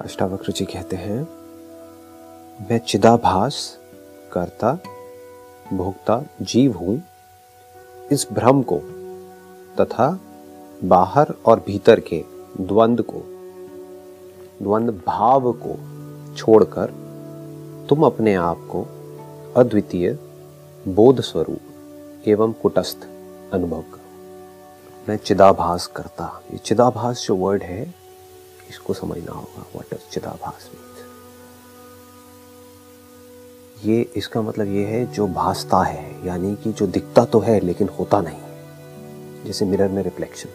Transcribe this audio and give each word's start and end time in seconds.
अष्टावक्र 0.00 0.52
जी 0.52 0.64
कहते 0.64 0.96
हैं, 0.96 1.22
मैं 2.70 2.78
चिदाभास 2.78 3.78
करता, 4.32 4.72
भोक्ता, 5.72 6.24
जीव 6.42 6.76
हूँ। 6.76 7.02
इस 8.12 8.26
भ्रम 8.32 8.62
को 8.62 8.78
तथा 9.80 10.20
बाहर 10.84 11.34
और 11.46 11.64
भीतर 11.66 12.00
के 12.00 12.24
द्वंद 12.60 13.02
को, 13.02 13.22
द्वंद 14.62 14.90
भाव 15.06 15.52
को 15.52 15.76
छोड़कर 16.36 16.94
तुम 17.88 18.02
अपने 18.02 18.34
आप 18.34 18.68
को 18.70 18.86
अद्वितीय, 19.56 20.18
बोध 20.88 21.20
स्वरूप 21.20 22.28
एवं 22.28 22.52
कुटस्थ 22.52 23.06
अनुभव 23.52 23.80
करो। 23.80 25.08
मैं 25.08 25.16
चिदाभास 25.16 25.86
करता। 25.86 26.42
ये 26.52 26.58
चिदाभास 26.58 27.24
जो 27.26 27.36
वर्ड 27.36 27.62
है 27.62 27.99
इसको 28.70 28.94
समझना 28.94 29.32
होगा 29.32 29.62
व्हाट 29.74 29.92
इज़ 29.92 30.10
चिदाभास 30.12 30.70
मीन्स 30.74 30.88
ये, 33.84 34.00
इसका 34.16 34.42
मतलब 34.42 34.66
ये 34.66 34.84
है, 34.84 35.04
जो 35.06 35.26
भासता 35.28 35.82
है, 35.82 36.26
यानी 36.26 36.54
कि 36.56 36.72
जो 36.72 36.86
दिखता 36.88 37.24
तो 37.24 37.38
है, 37.40 37.58
लेकिन 37.60 37.88
होता 37.98 38.20
नहीं 38.20 39.44
जैसे 39.44 39.64
मिरर 39.64 39.88
में 39.88 40.02
रिफ्लेक्शन 40.02 40.48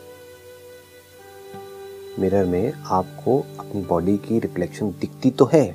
मिरर 2.19 2.45
में 2.45 2.73
आपको 2.73 3.39
अपनी 3.59 3.81
बॉडी 3.83 4.17
की 4.17 4.39
रिफ्लेक्शन 4.39 4.91
दिखती 5.01 5.31
तो 5.31 5.49
है, 5.53 5.65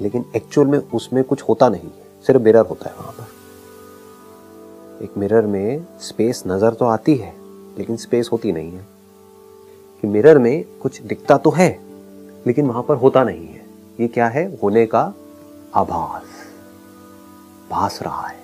लेकिन 0.00 0.24
एक्चुअल 0.36 0.66
में 0.66 0.78
उसमें 0.78 1.22
कुछ 1.24 1.42
होता 1.42 1.68
नहीं 1.68 1.90
सिर्फ़ 2.24 2.42
मिरर 2.42 2.66
होता 2.66 2.88
है 2.88 2.96
वहाँ 2.96 3.12
पर। 3.12 5.04
एक 5.04 5.16
मिरर 5.18 5.46
में 5.46 5.86
स्पेस 6.00 6.42
नज़र 6.46 6.74
तो 6.74 6.84
आती 6.86 7.14
है, 7.16 7.32
लेकिन 7.78 7.96
स्पेस 7.96 8.28
होती 8.32 8.52
नहीं 8.52 8.72
है। 8.72 8.86
कि 10.00 10.06
मिरर 10.06 10.38
में 10.38 10.64
कुछ 10.64 11.02
दिखता 11.02 11.36
तो 11.36 11.50
है, 11.50 11.80
लेकिन 12.46 12.66
वहाँ 12.66 12.82
पर 12.82 12.96
होता 12.96 13.24
नहीं 13.24 13.46
है। 13.46 13.66
ये 14.00 14.08
क्या 14.08 14.28
है? 14.28 14.58
होने 14.62 14.86
का 14.86 15.14
आभास। 15.74 16.22
भास 17.70 18.02
रहा 18.02 18.26
है। 18.26 18.38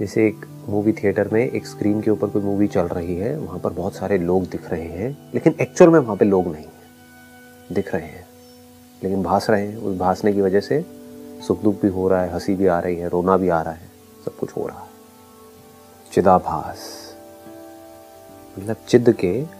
जैसे 0.00 0.26
एक 0.26 0.46
मूवी 0.68 0.92
थिएटर 0.92 1.28
में 1.28 1.50
एक 1.50 1.66
स्क्रीन 1.66 2.00
के 2.00 2.10
ऊपर 2.10 2.26
कोई 2.26 2.42
मूवी 2.42 2.66
चल 2.66 2.82
रही 2.82 3.16
है, 3.16 3.38
वहाँ 3.38 3.58
पर 3.58 3.70
बहुत 3.70 3.94
सारे 3.94 4.18
लोग 4.18 4.44
दिख 4.44 4.70
रहे 4.70 4.88
हैं, 4.88 5.30
लेकिन 5.34 5.54
एक्चुअल 5.60 5.90
में 5.90 6.00
वहाँ 6.00 6.16
पे 6.16 6.24
लोग 6.24 6.44
नहीं 6.44 6.64
है। 6.64 6.80
दिख 7.72 7.94
रहे 7.94 8.06
हैं, 8.06 8.28
लेकिन 9.02 9.22
भास 9.22 9.50
रहे 9.50 9.66
हैं। 9.66 9.76
उस 9.76 9.98
भासने 9.98 10.32
की 10.32 10.40
वजह 10.40 10.60
से 10.60 10.84
सुख 11.46 11.62
दुख 11.62 11.82
भी 11.82 11.88
हो 11.88 12.08
रहा 12.08 12.22
है, 12.22 12.32
हँसी 12.34 12.54
भी 12.54 12.66
आ 12.66 12.80
रही 12.80 12.96
है, 12.96 13.08
रोना 13.08 13.36
भी 13.36 13.48
आ 13.48 13.62
रहा 13.62 13.72
है। 13.72 13.90
सब 14.24 14.36
कुछ 14.36 14.50
हो 14.56 14.66
रहा 14.66 14.80
है। 14.80 14.90
चिदाभास। 16.12 16.78
मतलब 18.58 18.76
चिद 18.88 19.12
के 19.12 19.59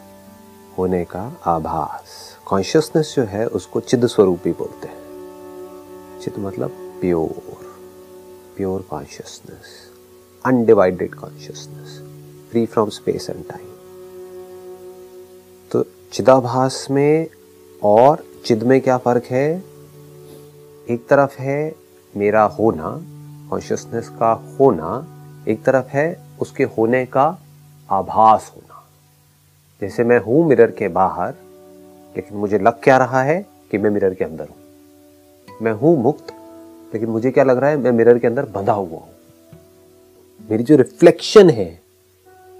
होने 0.78 1.04
का 1.04 1.22
आभास। 1.44 2.02
कॉन्शियसनेस 2.46 3.12
जो 3.16 3.22
है, 3.22 3.46
उसको 3.46 3.80
चिद 3.80 4.06
स्वरूप 4.06 4.48
बोलते 4.48 4.88
हैं। 4.88 5.00
चिद 6.20 6.34
मतलब 6.38 6.70
pure 7.00 7.64
pure 8.56 8.82
consciousness 8.90 9.66
undivided 10.44 11.14
consciousness 11.14 11.98
free 12.50 12.66
from 12.66 12.88
space 12.88 13.30
and 13.30 13.44
time 13.48 13.66
तो 15.70 15.84
चिदाभास 16.12 16.86
में 16.90 17.27
और 17.82 18.24
चिद 18.46 18.62
में 18.62 18.80
क्या 18.80 18.98
फ़र्क 18.98 19.24
है? 19.24 19.64
एक 20.90 21.06
तरफ़ 21.10 21.38
है 21.38 21.74
मेरा 22.16 22.44
होना 22.44 23.00
कॉन्शियसनेस 23.50 24.08
का 24.08 24.56
होना, 24.60 24.90
एक 25.48 25.64
तरफ़ 25.64 25.86
है 25.88 26.06
उसके 26.40 26.64
होने 26.64 27.05
का 27.06 27.38
आभास 27.90 28.52
होना। 28.56 28.69
जैसे 29.81 30.05
मैं 30.05 30.20
हूँ 30.20 30.48
मिरर 30.48 30.70
के 30.70 30.89
बाहर, 30.89 31.34
लेकिन 32.17 32.39
मुझे 32.39 32.59
लग 32.59 32.73
क्या 32.83 32.97
रहा 32.97 33.23
है 33.23 33.47
कि 33.70 33.78
मैं 33.78 33.91
मिरर 33.91 34.14
के 34.14 34.25
अंदर 34.25 34.45
हूँ। 34.45 34.57
मैं 35.63 35.73
हूँ 35.73 36.02
मुक्त, 36.02 36.33
लेकिन 36.95 37.08
मुझे 37.08 37.30
क्या 37.30 37.45
लग 37.45 37.58
रहा 37.58 37.70
है 37.70 37.77
मैं 37.77 37.92
मिरर 37.92 38.19
के 38.19 38.27
अंदर 38.27 38.45
बंधा 38.45 38.73
हुआ 38.73 38.98
हूँ। 38.98 39.08
मेरी 40.51 40.63
जो 40.63 40.77
रिफ्लेक्शन 40.77 41.51
है, 41.51 41.80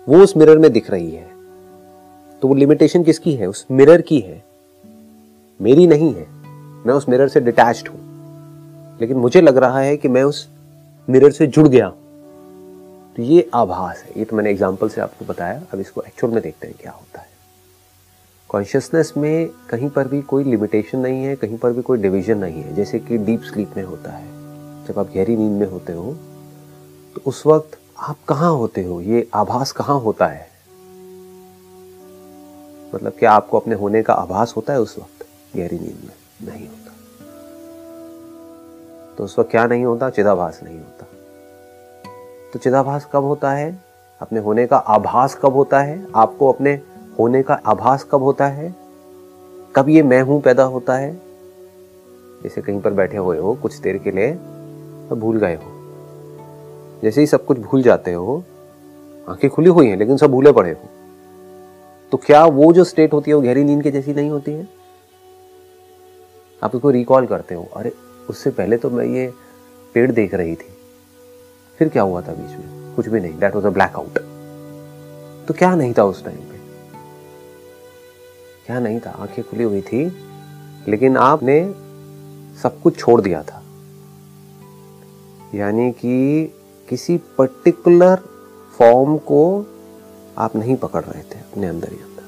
वो 0.09 0.19
उस 0.19 0.37
मिरर 0.37 0.59
में 0.59 0.73
दिख 0.73 0.91
रही 0.91 1.11
है। 1.11 1.31
तो 2.43 2.49
वो 2.49 2.55
लिमिटेशन 2.55 3.03
किसकी 3.03 3.35
है? 3.35 3.47
उस 3.47 3.67
मिरर 3.71 4.01
की 4.01 4.21
है। 4.21 4.45
मेरी 5.63 5.87
नहीं 5.87 6.15
है। 6.15 6.27
मैं 6.87 6.93
उस 6.93 7.09
मिरर 7.09 7.29
से 7.29 7.41
डिटैच्ड 7.41 7.89
हूँ। 7.89 8.11
लेकिन 9.01 9.17
मुझे 9.17 9.41
लग 9.41 9.57
रहा 9.57 9.79
है 9.79 9.97
कि 9.97 10.09
मैं 10.09 10.23
उस 10.23 10.49
मिरर 11.11 11.31
से 11.31 11.47
जुड़ 11.47 11.69
गया 11.69 11.93
तो 13.17 13.23
ये 13.23 13.49
आभास 13.55 14.03
है। 14.03 14.13
ये 14.17 14.25
तो 14.25 14.37
मैंने 14.37 14.51
एग्ज़ाम्पल 14.51 14.89
से 14.89 15.01
आपको 15.01 15.25
बताया। 15.25 15.63
अब 15.73 15.81
इसको 15.81 16.03
एक्चुअल 16.03 16.33
में 16.33 16.43
देखते 16.43 16.67
हैं 16.67 16.77
क्या 16.81 16.93
होता 16.93 17.21
है। 17.21 17.29
कॉन्शियसनेस 18.51 19.13
में 19.17 19.49
कहीं 19.71 19.89
पर 19.91 20.09
भी 20.09 20.21
कोई 20.23 20.45
लिमिटेशन 20.45 20.99
नहीं 20.99 21.25
है, 21.25 21.35
कहीं 21.37 21.59
पर 21.59 21.73
भी 21.73 21.83
कोई 21.83 21.99
डिवीज़न 21.99 22.39
नहीं 22.39 22.63
है। 22.63 22.75
जैसे 22.75 22.99
कि 22.99 23.19
डीप 23.19 23.43
स्लीप 23.43 23.77
में 23.77 23.83
होता 23.85 24.13
है। 24.13 24.29
जब 24.87 24.99
आप 24.99 25.11
गहरी 25.15 25.37
नींद 25.37 25.61
में 25.61 25.67
होते 25.67 25.93
हो 25.93 26.13
तो 27.17 27.23
उस 27.27 27.43
वक्त 27.47 27.79
आप 27.99 28.17
कहाँ 28.29 28.51
होते 28.53 28.83
हो? 28.85 29.01
ये 29.01 29.29
आभास 29.35 29.73
कहाँ 29.73 29.99
होता 30.01 30.27
है? 30.27 30.49
मतलब 32.93 33.13
क्या 33.19 33.33
आपको 33.33 33.59
अपने 33.59 33.75
होने 33.75 34.03
का 34.03 34.15
आभास 34.15 34.53
होता 34.57 34.73
है 34.73 34.81
उस 34.81 34.97
वक्त? 34.99 35.27
गहरी 35.57 35.79
नींद 35.79 36.01
में 36.05 36.15
नहीं 36.47 36.69
होता। 36.69 36.93
तो 39.19 39.25
उस 39.25 39.39
वक्त 39.39 39.51
क्या 39.51 39.67
नहीं 39.67 39.85
होता? 39.85 40.11
चिदाभास 40.11 40.61
नहीं 40.63 40.79
होता। 40.79 41.00
तो 42.53 42.59
चिदाभास 42.59 43.09
कब 43.13 43.25
होता 43.25 43.53
है? 43.53 43.85
अपने 44.21 44.41
होने 44.41 44.67
का 44.67 44.77
आभास 44.77 45.35
कब 45.35 45.53
होता 45.53 45.81
है? 45.81 46.07
आपको 46.15 46.53
अपने 46.53 46.81
होने 47.19 47.43
का 47.43 47.55
आभास 47.55 48.05
कब 48.05 48.23
होता 48.23 48.47
है? 48.47 48.75
कब 49.77 49.89
ये 49.89 50.03
मैं 50.03 50.23
हूँ 50.23 50.43
पैदा 50.43 50.63
होता 50.63 50.97
है? 50.97 51.21
जैसे 52.43 52.63
कहीं 52.63 52.81
पर 52.81 52.91
बैठे 52.91 53.17
हुए 53.17 53.39
हो, 53.39 53.55
कुछ 53.55 53.77
देर 53.77 53.99
के 53.99 54.11
लिए 54.11 54.33
तो 55.09 55.17
भूल 55.17 55.39
गए 55.39 55.55
हो। 55.55 55.73
जैसे 57.03 57.21
ही 57.21 57.27
सब 57.27 57.45
कुछ 57.45 57.59
भूल 57.59 57.83
जाते 57.83 58.13
हो, 58.13 58.45
आँखें 59.29 59.51
खुली 59.51 59.69
हुई 59.69 59.87
हैं, 59.87 59.97
लेकिन 59.97 60.17
सब 60.17 60.31
भूले 60.31 60.53
पड़े 60.53 60.71
हो। 60.71 60.89
तो 62.13 62.17
क्या 62.17 62.45
वो 62.45 62.73
जो 62.73 62.85
स्टेट 62.85 63.13
होती 63.13 63.31
है, 63.31 63.35
वो 63.35 63.43
गहरी 63.43 63.65
नींद 63.65 63.83
के 63.83 63.91
जैसी 63.91 64.15
नहीं 64.15 64.31
होती 64.31 64.53
है? 64.53 64.69
आप 66.63 66.75
उसको 66.75 66.91
रिकॉल 66.91 67.27
करते 67.27 67.55
हो। 67.55 67.69
अरे, 67.77 67.93
उससे 68.31 68.51
पहले 68.51 68.77
तो 68.77 68.91
मैं 68.91 69.05
ये 69.05 69.33
पेड़ 69.95 70.13
देख 70.13 70.35
रही 70.35 70.57
थी। 70.57 70.80
फिर 71.81 71.89
क्या 71.89 72.03
हुआ 72.03 72.21
था 72.23 72.33
बीच 72.33 72.51
में? 72.51 72.95
कुछ 72.97 73.07
भी 73.09 73.21
नहीं. 73.21 73.39
That 73.39 73.55
was 73.55 73.67
a 73.67 73.71
black 73.71 73.97
out 73.97 74.19
तो 75.49 75.55
क्या 75.55 75.75
नहीं 75.75 75.95
था 75.99 76.05
उस 76.05 76.25
टाइम 76.25 76.37
पे? 76.37 76.59
क्या 78.67 78.79
नहीं 78.81 79.01
था? 79.01 79.11
आँखें 79.11 79.45
खुली 79.45 79.65
हुई 79.65 79.81
थी, 79.81 80.05
लेकिन 80.89 81.17
आपने 81.17 81.63
सब 82.63 82.81
कुछ 82.83 82.99
छोड़ 82.99 83.21
दिया 83.21 83.43
था. 83.43 83.63
यानी 85.55 85.91
कि 85.93 86.47
किसी 86.89 87.17
पर्टिकुलर 87.39 88.17
फॉर्म 88.79 89.17
को 89.19 89.67
आप 90.39 90.57
नहीं 90.57 90.77
पकड़ 90.77 91.05
रहे 91.05 91.23
थे 91.23 91.39
अपने 91.39 91.67
अंदर 91.67 91.93
ही 91.93 91.99
अंदर. 91.99 92.25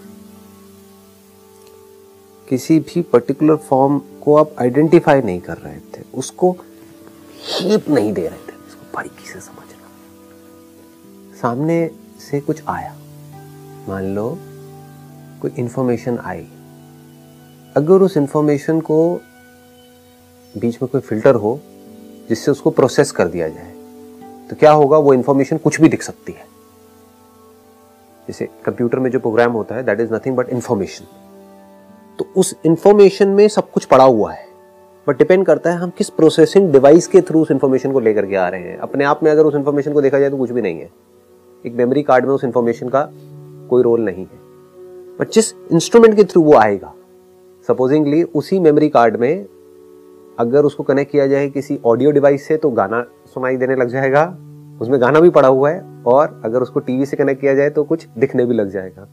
किसी 2.48 2.78
भी 2.80 3.02
पर्टिकुलर 3.02 3.56
फॉर्म 3.56 3.98
को 3.98 4.36
आप 4.36 4.54
आइडेंटिफाई 4.60 5.22
नहीं 5.22 5.40
कर 5.40 5.58
रहे 5.58 5.78
थे. 5.78 6.02
उसको 6.14 6.56
हीप 7.42 7.88
नहीं 7.88 8.12
दे 8.12 8.28
रहे 8.28 8.38
थे. 8.38 8.51
बारीकी 8.94 9.26
से 9.26 9.41
समझना। 9.41 9.88
सामने 11.42 11.91
से 12.20 12.41
कुछ 12.41 12.62
आया। 12.69 12.94
मान 13.88 14.14
लो, 14.14 14.38
कोई 15.42 15.50
इंफॉर्मेशन 15.58 16.19
आई। 16.19 16.47
अगर 17.76 18.02
उस 18.02 18.16
इंफॉर्मेशन 18.16 18.81
को 18.81 19.14
बीच 20.54 20.82
में 20.82 20.88
कोई 20.91 21.00
फ़िल्टर 21.00 21.34
हो, 21.34 21.60
जिससे 22.28 22.50
उसको 22.50 22.70
प्रोसेस 22.70 23.10
कर 23.12 23.28
दिया 23.28 23.48
जाए 23.48 23.70
तो 24.50 24.56
क्या 24.56 24.72
होगा, 24.72 24.98
वो 24.98 25.14
इंफॉर्मेशन 25.14 25.56
कुछ 25.56 25.81
भी 25.81 25.88
दिख 25.88 26.02
सकती 26.02 26.32
है। 26.32 26.47
जैसे 28.28 28.49
कंप्यूटर 28.64 28.99
में 28.99 29.11
जो 29.11 29.19
प्रोग्राम 29.20 29.52
होता 29.52 29.75
है 29.75 29.82
that 29.82 30.00
is 30.00 30.14
nothing 30.14 30.37
but 30.37 30.49
information 30.49 31.05
तो 32.19 32.32
उस 32.37 32.55
इंफॉर्मेशन 32.66 33.28
में 33.28 33.46
सब 33.49 33.70
कुछ 33.70 33.84
पड़ा 33.84 34.05
हुआ 34.05 34.32
है। 34.32 34.46
बट 35.06 35.19
डिपेंड 35.19 35.44
करता 35.46 35.70
है 35.70 35.76
हम 35.76 35.90
किस 35.90 36.10
प्रोसेसिंग 36.10 36.70
डिवाइस 36.72 37.06
के 37.06 37.20
थ्रू 37.20 37.40
उस 37.43 37.50
इन्फॉर्मेशन 37.50 37.93
को 37.93 38.00
लेकर 38.00 38.26
के 38.26 38.37
आ 38.37 38.49
रहे 38.49 38.60
हैं। 38.60 38.76
अपने 38.78 39.04
आप 39.04 39.22
में 39.22 39.31
अगर 39.31 39.44
उस 39.44 39.54
इन्फॉर्मेशन 39.54 39.93
को 39.93 40.02
देखा 40.02 40.19
जाए 40.19 40.31
तो 40.31 40.37
कुछ 40.37 40.50
भी 40.50 40.62
नहीं 40.62 40.81
है। 40.81 40.90
एक 41.64 41.75
मेमोरी 41.75 42.02
कार्ड 42.02 42.26
में 42.26 42.32
उस 42.32 42.44
इन्फॉर्मेशन 42.44 42.88
का 42.88 43.08
कोई 43.70 43.82
रोल 43.82 44.00
नहीं 44.00 44.25
है। 44.25 44.40
बट 45.19 45.31
जिस 45.31 45.52
इंस्ट्रूमेंट 45.72 46.14
के 46.16 46.25
थ्रू 46.25 46.43
वो 46.43 46.54
आएगा 46.54 46.93
सपोजिंगली 47.69 48.22
उसी 48.22 48.58
मेमोरी 48.58 48.88
कार्ड 48.88 49.16
में 49.16 49.46
अगर 50.38 50.64
उसको 50.64 50.82
कनेक्ट 50.82 51.12
किया 51.12 51.26
जाए 51.26 51.49
किसी 51.49 51.78
ऑडियो 51.84 52.10
डिवाइस 52.10 52.46
से 52.46 52.56
तो 52.56 52.70
गाना 52.70 53.04
सुनाई 53.34 53.56
देने 53.56 53.76
लग 53.76 53.88
जाएगा, 53.88 54.25
उसमें 54.81 55.00
गाना 55.00 55.20
भी 55.20 55.31
पड़ा 55.31 55.49
हुआ 55.49 55.70
है, 55.70 56.02
और 56.06 56.40
अगर 56.44 56.62
उसको 56.62 56.81
टीवी 56.81 57.06
से 57.06 57.16
कनेक्ट 57.16 57.40
किया 57.40 57.54
जाए 57.54 57.70
तो 57.70 57.84
कुछ 57.84 58.06
दिखने 58.19 58.44
भी 58.44 58.54
लग 58.54 58.70
जाएगा। 58.70 59.08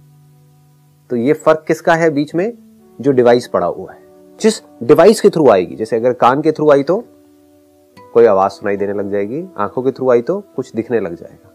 तो 1.10 1.16
ये 1.16 1.34
फ़र्क 1.34 1.64
किसका 1.68 1.94
है 1.94 2.10
बीच 2.10 2.36
में? 2.36 2.54
जो 3.02 3.12
डिवाइस 3.12 3.48
पड़ा 3.48 3.68
हुआ 3.68 3.92
है। 3.92 3.99
जिस 4.42 4.62
डिवाइस 4.84 5.22
के 5.22 5.30
थ्रू 5.30 5.50
आएगी, 5.50 5.76
जैसे 5.76 5.96
अगर 5.96 6.14
कान 6.16 6.42
के 6.42 6.52
थ्रू 6.52 6.70
आई 6.72 6.84
तो 6.84 6.98
कोई 8.14 8.26
आवाज़ 8.26 8.52
सुनाई 8.52 8.78
देने 8.78 8.94
लग 8.94 9.12
जाएगी, 9.12 9.44
आँखों 9.58 9.84
के 9.84 9.92
थ्रू 9.92 10.10
आई 10.12 10.22
तो 10.22 10.40
कुछ 10.56 10.74
दिखने 10.76 11.00
लग 11.00 11.16
जाएगा। 11.16 11.50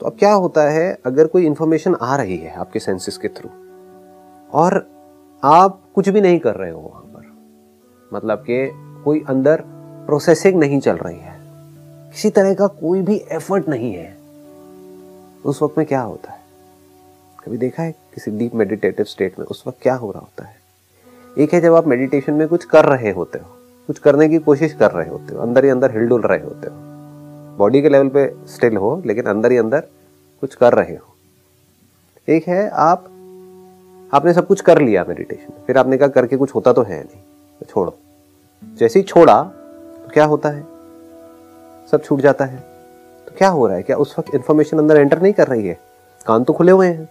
तो 0.00 0.06
अब 0.06 0.16
क्या 0.18 0.32
होता 0.32 0.62
है, 0.70 0.98
अगर 1.06 1.26
कोई 1.26 1.46
इंफॉर्मेशन 1.46 1.94
आ 1.94 2.16
रही 2.16 2.36
है 2.36 2.54
आपके 2.54 2.78
सेंसेस 2.78 3.16
के 3.16 3.28
थ्रू 3.30 3.50
और 4.52 4.86
आप 5.42 5.80
कुछ 5.94 6.08
भी 6.08 6.20
नहीं 6.20 6.38
कर 6.38 6.54
रहे 6.54 6.70
हो 6.70 6.80
वहाँ 6.80 7.02
पर 7.04 7.30
मतलब 8.10 8.38
कि 8.40 8.68
कोई 9.04 9.22
अंदर 9.28 9.62
प्रोसेसिंग 10.06 10.58
नहीं 10.60 10.80
चल 10.80 10.96
रही 10.96 11.18
है, 11.18 11.36
किसी 12.12 12.30
तरह 12.30 12.54
का 12.54 12.66
कोई 12.80 13.02
भी 13.02 13.16
एफर्ट 13.32 13.68
नहीं 13.68 13.92
है, 13.94 14.16
उस 15.44 15.62
वक्त 15.62 15.78
में 15.78 15.86
क्या 15.86 16.00
होता 16.00 16.32
है? 16.32 16.40
कभी 17.38 17.56
देखा 17.58 17.82
है 17.82 17.92
किसी 18.14 18.30
डीप 18.30 18.54
मेडिटेटिव 18.54 19.06
स्टेट 19.06 19.38
में 19.38 19.46
उस 19.46 19.62
वक्त 19.66 19.78
क्या 19.82 19.94
हो 19.94 20.10
रहा 20.10 20.20
होता 20.20 20.44
है? 20.44 20.60
एक 21.38 21.52
है 21.52 21.60
जब 21.60 21.74
आप 21.74 21.86
मेडिटेशन 21.86 22.34
में 22.34 22.48
कुछ 22.48 22.64
कर 22.64 22.84
रहे 22.84 23.10
होते 23.10 23.38
हो, 23.38 23.46
कुछ 23.86 23.98
करने 23.98 24.28
की 24.28 24.38
कोशिश 24.38 24.72
कर 24.72 24.90
रहे 24.90 25.08
होते 25.08 25.34
हो, 25.34 25.42
अंदर 25.42 25.64
ही 25.64 25.70
अंदर 25.70 25.90
हिलडुल 25.90 26.20
रहे 26.20 26.40
होते 26.40 26.66
हो। 26.66 26.76
बॉडी 27.56 27.82
के 27.82 27.88
लेवल 27.88 28.08
पे 28.08 28.34
स्टिल 28.46 28.76
हो, 28.76 29.02
लेकिन 29.06 29.24
अंदर 29.24 29.50
ही 29.50 29.56
अंदर 29.56 29.80
कुछ 30.40 30.54
कर 30.54 30.72
रहे 30.72 30.96
हो। 30.96 31.14
एक 32.28 32.48
है 32.48 32.68
आप, 32.68 33.04
आपने 34.14 34.32
सब 34.32 34.46
कुछ 34.46 34.60
कर 34.60 34.80
लिया 34.80 35.04
मेडिटेशन 35.08 35.52
फिर 35.66 35.78
आपने 35.78 35.98
कहा 35.98 36.08
करके 36.08 36.36
कुछ 36.36 36.54
होता 36.54 36.72
तो 36.72 36.82
है 36.82 37.00
नहीं 37.04 37.20
तो 37.60 37.66
छोड़ो। 37.70 37.98
जैसे 38.78 38.98
ही 38.98 39.04
छोड़ा 39.04 39.42
तो 39.42 40.10
क्या 40.14 40.24
होता 40.24 40.48
है? 40.48 40.64
सब 41.90 42.02
छूट 42.04 42.20
जाता 42.20 42.44
है। 42.44 42.58
तो 43.26 43.32
क्या 43.38 43.48
हो 43.48 43.66
रहा 43.66 43.76
है? 43.76 43.82
क्या 43.82 43.96
उस 43.96 44.14
वक्त 44.18 44.34
इंफॉर्मेशन 44.34 44.78
अंदर 44.78 44.96
एंटर 44.96 45.22
नहीं 45.22 45.32
कर 45.32 45.48
रही 45.48 45.68
है? 45.68 45.78
कान 46.26 46.44
तो 46.44 46.52
खुले 46.52 46.72
हुए 46.72 46.86
हैं। 46.86 47.08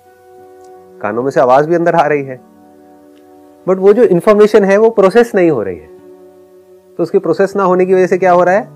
कानों 1.01 1.24
में 1.24 1.31
से 1.31 1.41
आवाज़ 1.41 1.67
भी 1.67 1.75
अंदर 1.75 1.95
आ 1.95 2.07
रही 2.07 2.24
है। 2.24 2.50
बट 3.65 3.77
वो 3.77 3.93
जो 3.93 4.03
इंफॉर्मेशन 4.03 4.63
है, 4.63 4.77
वो 4.77 4.89
प्रोसेस 4.89 5.31
नहीं 5.35 5.49
हो 5.51 5.61
रही 5.63 5.77
है। 5.77 5.89
तो 6.97 7.03
उसकी 7.03 7.19
प्रोसेस 7.19 7.55
ना 7.55 7.63
होने 7.63 7.85
की 7.85 7.93
वजह 7.93 8.07
से 8.07 8.17
क्या 8.17 8.31
हो 8.31 8.43
रहा 8.43 8.55
है? 8.55 8.67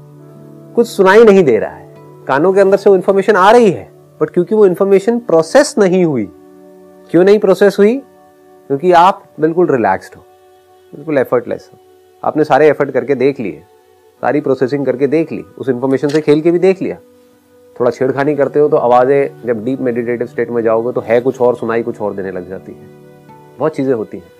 कुछ 0.75 0.87
सुनाई 0.87 1.23
नहीं 1.23 1.43
दे 1.43 1.57
रहा 1.59 1.69
है। 1.69 1.93
कानों 2.27 2.53
के 2.53 2.61
अंदर 2.61 2.77
से 2.77 2.89
वो 2.89 2.95
इंफॉर्मेशन 2.95 3.35
आ 3.35 3.49
रही 3.51 3.71
है, 3.71 3.89
बट 4.21 4.29
क्योंकि 4.29 4.55
वो 4.55 4.65
इंफॉर्मेशन 4.65 5.19
प्रोसेस 5.21 5.73
नहीं 5.77 6.03
हुई, 6.05 6.27
क्यों 7.11 7.23
नहीं 7.23 7.39
प्रोसेस 7.39 7.75
हुई? 7.79 7.97
क्योंकि 8.69 8.91
आप 8.91 9.23
बिल्कुल 9.39 9.67
रिलैक्स्ड 9.71 10.15
हो, 10.15 10.23
बिल्कुल 10.93 11.17
एफर्टलेस 11.17 11.69
हो। 11.73 11.79
आपने 12.23 12.43
सारे 12.43 12.69
एफर्ट 12.69 12.91
करके 12.91 13.15
देख 13.15 13.39
लिए, 13.39 13.63
सारी 14.21 14.41
प्रोसेसिंग 14.41 14.85
करके 14.85 15.07
देख 15.07 15.31
ली, 15.31 15.43
उस 15.57 15.69
इंफॉर्मेशन 15.69 16.07
से 16.07 16.21
खेल 16.21 16.41
के 16.41 16.51
भी 16.51 16.59
देख 16.59 16.81
लिया। 16.81 16.97
थोड़ा 17.75 17.91
छेड़खानी 17.91 18.35
करते 18.35 18.59
हो 18.59 18.67
तो 18.69 18.77
आवाज़ें, 18.77 19.41
जब 19.45 19.63
डीप 19.65 19.81
मेडिटेटिव 19.81 20.27
स्टेट 20.27 20.49
में 20.49 20.61
जाओगे 20.63 20.91
तो 20.91 21.01
है 21.01 21.19
कुछ 21.21 21.41
और, 21.41 21.55
सुनाई 21.55 21.83
कुछ 21.83 22.01
और 22.01 22.13
देने 22.13 22.31
लग 22.31 22.49
जाती 22.49 22.71
है। 22.71 22.88
बहुत 23.59 23.75
चीज़ें 23.75 23.93
होती 23.93 24.17
हैं। 24.17 24.31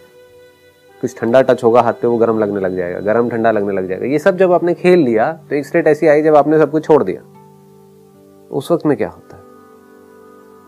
कुछ 1.06 1.18
ठंडा 1.20 1.42
टच 1.42 1.64
होगा, 1.64 1.82
हाथ 1.82 1.94
पे 1.94 2.08
वो 2.08 2.18
गर्म 2.18 2.40
लगने 2.40 2.60
लग 2.60 2.76
जाएगा, 2.76 3.00
गर्म 3.04 3.30
ठंडा 3.30 3.52
लगने 3.52 3.74
लग 3.74 3.88
जाएगा। 3.88 4.06
ये 4.06 4.20
सब 4.20 4.38
जब 4.38 4.52
आपने 4.52 4.74
खेल 4.74 5.00
लिया 5.00 5.32
तो 5.50 5.56
एक 5.56 5.66
स्टेट 5.66 5.88
ऐसी 5.88 6.08
आई 6.08 6.22
जब 6.22 6.36
आपने 6.36 6.60
सब 6.60 6.72
कुछ 6.72 6.86
छोड़ 6.86 7.04
दिया। 7.04 7.22
उस 8.52 8.72
वक्त 8.72 8.86
में 8.86 8.96
क्या 8.98 9.10
होता 9.10 9.38
है? 9.38 9.44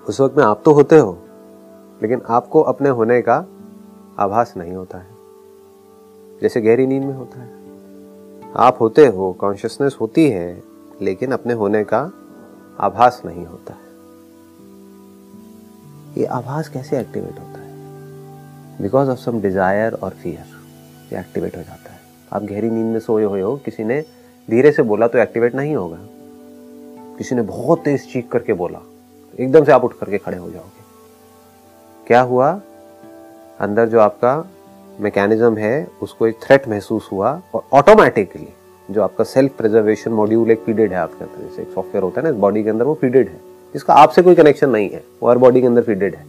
उस 0.06 0.20
वक्त 0.22 0.38
में 0.38 0.44
आप 0.44 0.62
तो 0.66 0.72
होते 0.74 0.98
हो, 0.98 1.18
लेकिन 2.02 2.22
आपको 2.30 2.62
अपने 2.62 2.90
होने 2.90 3.22
का 3.22 3.36
आभास 4.20 4.54
नहीं 4.58 4.74
होता 4.74 4.98
है। 4.98 5.16
जैसे 6.42 6.62
गहरी 6.62 6.88
नींद 6.88 7.04
में 7.04 7.14
होता 7.14 7.40
है। 7.40 7.50
आप 8.56 8.78
होते 8.82 9.06
हो 9.08 9.32
कॉन्शियसनेस 9.34 9.98
होती 10.02 10.30
है, 10.30 10.64
लेकिन 11.02 11.32
अपने 11.32 11.54
होने 11.54 11.84
का 11.84 12.00
आभास 12.80 13.22
नहीं 13.26 13.46
होता 13.46 13.74
है। 13.74 13.86
ये 16.18 16.26
आभास 16.26 16.70
कैसे 16.70 17.00
एक्टिवेट 17.00 17.40
होता 17.40 17.57
है? 17.57 17.57
बिकॉज़ 18.82 19.10
ऑफ़ 19.10 19.20
सम 19.20 19.42
डिज़ायर 19.42 19.94
और 19.94 20.10
फियर 20.14 21.14
ये 21.14 21.20
एक्टिवेट 21.20 21.56
हो 21.58 21.62
जाता 21.62 21.92
है। 21.92 22.00
आप 22.34 22.44
गहरी 22.44 22.70
नींद 22.70 22.86
में 22.86 23.00
सोए 23.00 23.24
हुए 23.24 23.42
हो, 23.42 23.56
किसी 23.56 23.84
ने 23.84 24.02
धीरे 24.48 24.72
से 24.72 24.84
बोला 24.84 25.08
तो 25.08 25.18
एक्टिवेट 25.18 25.56
नहीं 25.56 25.76
होगा। 25.76 25.98
किसी 27.18 27.36
ने 27.36 27.42
बहुत 27.42 27.84
तेज 27.84 28.12
चीख 28.12 28.30
करके 28.32 28.54
बोला 28.54 28.80
एकदम 29.40 29.64
से 29.64 29.72
आप 29.72 29.84
उठ 29.84 29.94
करके 29.94 30.18
खड़े 30.18 30.38
हो 30.38 30.50
जाओगे। 30.52 32.06
क्या 32.08 32.22
हुआ? 32.22 32.50
अंदर 33.60 33.88
जो 33.88 34.00
आपका 34.00 34.36
मैकेनिज्म 35.00 35.58
है, 35.58 35.88
उसको 36.02 36.28
एक 36.28 36.40
थ्रेट 36.44 36.68
महसूस 36.68 37.10
हुआ, 37.12 37.42
और 37.56 37.64
ऑटोमेटिकली 37.74 38.48
जो 38.90 39.02
आपका 39.02 39.24
सेल्फ 39.24 39.58
प्रिजर्वेशन 39.58 40.12
मॉड्यूल 40.12 40.52
एक 40.52 40.60
फीडेड 40.60 40.92
है 40.92 40.98
आपके 40.98 41.24
अंदर, 41.24 41.50
जैसे 41.50 41.62
एक 41.62 41.72
सॉफ्टवेयर 41.74 42.04
होता 42.04 42.22
है 42.22 42.28
ना 42.28 42.38
बॉडी 42.40 42.64
के 42.64 42.70
अंदर 42.70 42.86
वो 42.86 42.94
फीडेड 42.94 43.30
है, 43.30 43.40
जिसका 43.74 43.94
आपसे 43.94 44.22
कोई 44.22 44.36
कनेक्शन 44.36 44.70
नहीं 44.70 44.90
है, 44.90 45.04
वो 45.24 45.30
हर 45.30 45.38
बॉडी 45.38 45.62
के 45.62 45.68
अंदर 45.68 45.82
फीडेड 45.82 46.16
है। 46.16 46.26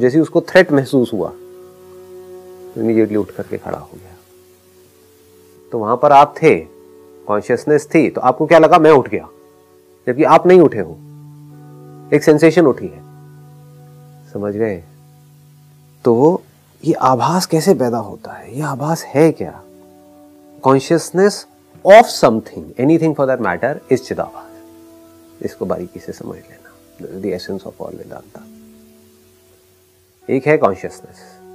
जैसे 0.00 0.20
उसको 0.20 0.40
थ्रेट 0.40 0.72
महसूस 0.72 1.12
हुआ 1.12 1.32
इमीडिएटली 2.80 3.16
उठ 3.16 3.30
करके 3.30 3.58
खड़ा 3.58 3.78
हो 3.78 3.90
गया। 3.94 4.14
तो 5.72 5.78
वहाँ 5.78 5.96
पर 5.96 6.12
आप 6.12 6.34
थे 6.42 6.58
कॉन्शियसनेस 7.26 7.88
थी 7.94 8.08
तो 8.10 8.20
आपको 8.20 8.46
क्या 8.46 8.58
लगा, 8.58 8.78
मैं 8.78 8.90
उठ 8.90 9.08
गया? 9.08 9.28
जबकि 10.06 10.24
आप 10.24 10.46
नहीं 10.46 10.60
उठे 10.60 10.80
हो। 10.80 10.92
एक 12.14 12.24
सेंसेशन 12.24 12.66
उठी 12.66 12.86
है। 12.86 13.00
समझ 14.32 14.54
गए? 14.54 14.84
तो 16.04 16.42
ये 16.84 16.92
आभास 16.92 17.46
कैसे 17.46 17.74
पैदा 17.74 17.98
होता 17.98 18.32
है? 18.32 18.56
ये 18.56 18.62
आभास 18.62 19.02
है 19.04 19.32
क्या? 19.32 19.62
Consciousness 20.62 21.46
of 21.86 22.06
something 22.06 22.70
anything 22.78 23.14
for 23.14 23.26
that 23.26 23.40
matter 23.40 23.80
is 23.90 24.02
चिदाभास 24.02 25.42
इसको 25.42 25.66
बारीकी 25.66 26.00
से 26.00 26.12
समझ 26.12 26.36
लेना। 26.36 27.34
Essence 27.34 27.62
of 27.66 27.82
all 27.82 27.96
Vedanta. 27.96 28.44
एक 30.34 30.46
है 30.46 30.56
कॉन्शियसनेस 30.58 31.45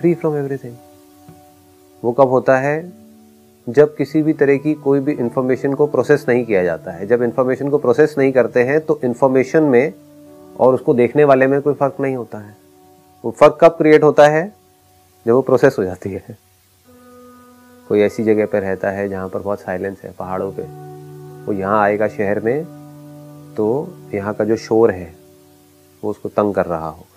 फ्री 0.00 0.14
फ्रॉम 0.14 0.36
एवरीथिंग 0.36 0.76
वो 2.02 2.12
कब 2.12 2.28
होता 2.28 2.58
है? 2.58 2.92
जब 3.66 3.94
किसी 3.96 4.22
भी 4.22 4.32
तरह 4.32 4.56
की 4.56 4.74
कोई 4.74 5.00
भी 5.00 5.12
इंफॉर्मेशन 5.12 5.74
को 5.74 5.86
प्रोसेस 5.86 6.24
नहीं 6.28 6.44
किया 6.44 6.62
जाता 6.64 6.90
है। 6.90 7.06
जब 7.06 7.22
इंफॉर्मेशन 7.22 7.68
को 7.70 7.78
प्रोसेस 7.78 8.14
नहीं 8.18 8.32
करते 8.32 8.62
हैं 8.62 8.80
तो 8.80 8.98
इन्फॉर्मेशन 9.04 9.62
में 9.62 9.92
और 10.60 10.74
उसको 10.74 10.94
देखने 10.94 11.24
वाले 11.24 11.46
में 11.46 11.60
कोई 11.62 11.74
फ़र्क 11.74 11.96
नहीं 12.00 12.16
होता 12.16 12.38
है। 12.38 12.56
वो 13.24 13.30
फ़र्क 13.30 13.58
कब 13.60 13.76
क्रिएट 13.78 14.02
होता 14.02 14.26
है? 14.28 14.52
जब 15.26 15.32
वो 15.32 15.42
प्रोसेस 15.42 15.76
हो 15.78 15.84
जाती 15.84 16.12
है। 16.12 16.38
कोई 17.88 18.00
ऐसी 18.00 18.24
जगह 18.24 18.46
पर 18.46 18.60
रहता 18.60 18.90
है 18.90 19.08
जहाँ 19.08 19.28
पर 19.28 19.38
बहुत 19.38 19.60
साइलेंस 19.60 20.00
है, 20.04 20.12
पहाड़ों 20.12 20.52
पे। 20.52 20.62
वो 21.44 21.52
यहाँ 21.52 21.82
आएगा 21.82 22.08
शहर 22.08 22.40
में 22.40 22.64
तो 23.56 23.66
यहाँ 24.14 24.34
का 24.34 24.44
जो 24.44 24.56
शोर 24.56 24.90
है, 24.90 25.14
वो 26.02 26.10
उसको 26.10 26.28
तंग 26.28 26.54
कर 26.54 26.66
रहा 26.66 26.88
होगा 26.88 27.13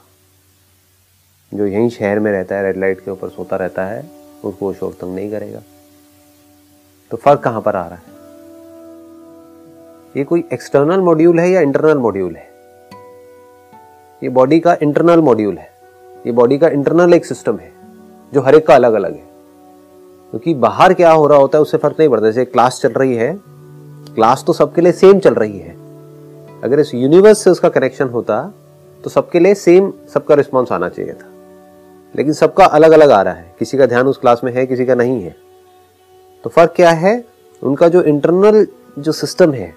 जो 1.52 1.66
यहीं 1.66 1.90
शहर 1.90 2.20
में 2.20 2.32
रहता 2.32 2.56
है 2.56 2.64
रेड 2.64 2.78
लाइट 2.78 3.00
के 3.00 3.12
ऊपर 3.12 3.30
सोता 3.30 3.56
रहता 3.56 3.86
है, 3.86 4.04
उसको 4.44 4.74
शोर 4.74 4.92
तंग 4.92 5.16
नहीं 5.16 5.32
करेगा। 5.32 5.60
तो 7.12 7.18
फ़र्क 7.18 7.40
कहाँ 7.40 7.62
पर 7.62 7.76
आ 7.76 7.86
रहा 7.88 7.96
है? 7.96 8.02
ये 10.18 10.24
कोई 10.24 10.44
एक्सटर्नल 10.54 11.00
मॉड्यूल 11.00 11.40
है 11.40 11.50
या 11.50 11.62
इंटरनल 11.62 11.98
मॉड्यूल 11.98 12.36
है? 12.36 12.48
ये 14.22 14.30
बॉडी 14.30 14.60
का 14.60 14.78
इंटरनल 14.82 15.22
मॉड्यूल 15.22 15.58
है। 15.58 15.70
ये 16.26 16.32
बॉडी 16.32 16.58
का 16.58 16.68
इंटरनल 16.68 17.14
एक 17.14 17.26
सिस्टम 17.26 17.58
है, 17.58 17.72
जो 18.34 18.42
हर 18.42 18.56
एक 18.56 18.68
का 18.68 18.76
अलग 18.76 18.94
अलग 18.94 19.14
है। 19.14 19.26
क्योंकि 20.32 20.54
तो 20.54 20.60
बाहर 20.60 20.94
क्या 20.94 21.12
हो 21.12 21.28
रहा 21.28 21.38
होता 21.38 21.58
है, 21.58 21.62
उससे 21.62 21.78
फ़र्क 21.78 21.96
नहीं 22.00 22.10
पड़ता। 22.10 22.26
जैसे 22.26 22.46
क्लास 22.46 22.80
चल 22.82 22.90
रही 22.90 23.16
है 23.16 23.34
क्लास 24.16 24.44
तो 24.48 24.54
सबके 24.54 24.82
लिए 24.82 24.92
सेम 24.92 25.20
चल 25.20 25.34
रही 25.34 25.60
है। 25.60 25.76
अगर 26.64 26.80
इस 26.80 26.94
यूनिवर्स 26.96 27.44
से 27.44 27.50
उसका 27.50 27.70
कनेक्शन 27.70 28.08
होता 28.10 28.42
तो 29.04 29.10
सबके 29.10 29.40
लिए 29.40 29.54
सेम 29.56 29.92
सबका 30.14 30.36
रिस्पॉन्स 30.36 30.72
आना 30.72 30.90
चाहिए 30.90 31.14
था। 31.14 31.30
लेकिन 32.16 32.34
सबका 32.34 32.66
अलग 32.66 32.92
अलग 32.92 33.12
आ 33.12 33.22
रहा 33.22 33.34
है। 33.34 33.56
किसी 33.60 33.78
का 33.78 33.86
ध्यान 33.86 34.08
उस 34.08 34.18
क्लास 34.18 34.42
में 34.44 34.54
है, 34.54 34.66
किसी 34.66 34.86
का 34.86 34.96
नहीं 34.96 35.24
है। 35.24 35.36
तो 36.44 36.50
फ़र्क 36.50 36.74
क्या 36.76 36.90
है? 36.90 37.26
उनका 37.64 37.88
जो 37.88 38.02
इंटरनल 38.02 38.68
जो 39.00 39.12
सिस्टम 39.12 39.54
है, 39.54 39.76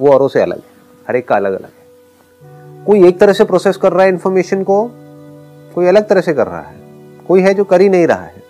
वो 0.00 0.12
औरों 0.12 0.28
से 0.28 0.42
अलग 0.42 0.56
है। 0.56 0.78
हर 1.08 1.16
एक 1.16 1.28
का 1.28 1.36
अलग 1.36 1.52
अलग 1.52 1.68
है। 1.68 1.88
कोई 2.84 3.08
एक 3.08 3.20
तरह 3.20 3.32
से 3.32 3.44
प्रोसेस 3.44 3.76
कर 3.76 3.92
रहा 3.92 4.02
है 4.02 4.08
इंफॉर्मेशन 4.08 4.62
को, 4.62 4.90
कोई 5.74 5.86
अलग 5.86 6.08
तरह 6.08 6.20
से 6.20 6.34
कर 6.34 6.46
रहा 6.46 6.60
है। 6.60 6.76
कोई 7.28 7.40
है 7.40 7.54
जो 7.54 7.64
कर 7.64 7.80
ही 7.80 7.88
नहीं 7.88 8.06
रहा 8.06 8.22
है। 8.22 8.42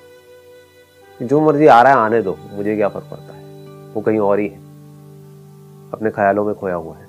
जो 1.22 1.40
मर्ज़ी 1.40 1.66
आ 1.66 1.82
रहा 1.82 1.92
है, 1.92 1.98
आने 1.98 2.22
दो। 2.22 2.38
मुझे 2.52 2.76
क्या 2.76 2.88
फ़र्क 2.88 3.04
पड़ता 3.10 3.34
है? 3.34 3.44
वो 3.94 4.00
कहीं 4.00 4.18
और 4.18 4.38
ही 4.38 4.48
है। 4.48 4.58
अपने 5.92 6.10
ख्यालों 6.10 6.44
में 6.44 6.54
खोया 6.54 6.74
हुआ 6.74 6.96
है। 6.96 7.08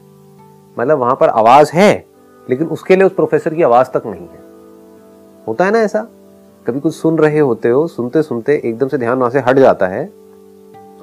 मतलब 0.79 0.97
वहाँ 0.97 1.15
पर 1.15 1.29
आवाज़ 1.29 1.71
है, 1.73 2.05
लेकिन 2.49 2.67
उसके 2.67 2.95
लिए 2.95 3.05
उस 3.05 3.13
प्रोफेसर 3.13 3.53
की 3.53 3.63
आवाज़ 3.63 3.87
तक 3.87 4.03
नहीं 4.05 4.27
है। 4.27 4.48
होता 5.47 5.65
है 5.65 5.71
ना 5.71 5.79
ऐसा? 5.79 6.07
कभी 6.67 6.79
कुछ 6.79 6.95
सुन 6.95 7.17
रहे 7.17 7.39
होते 7.39 7.69
हो, 7.69 7.87
सुनते 7.87 8.23
सुनते 8.23 8.61
एकदम 8.65 8.87
से 8.87 8.97
ध्यान 8.97 9.17
वहाँ 9.17 9.31
से 9.31 9.39
हट 9.39 9.59
जाता 9.59 9.87
है। 9.87 10.13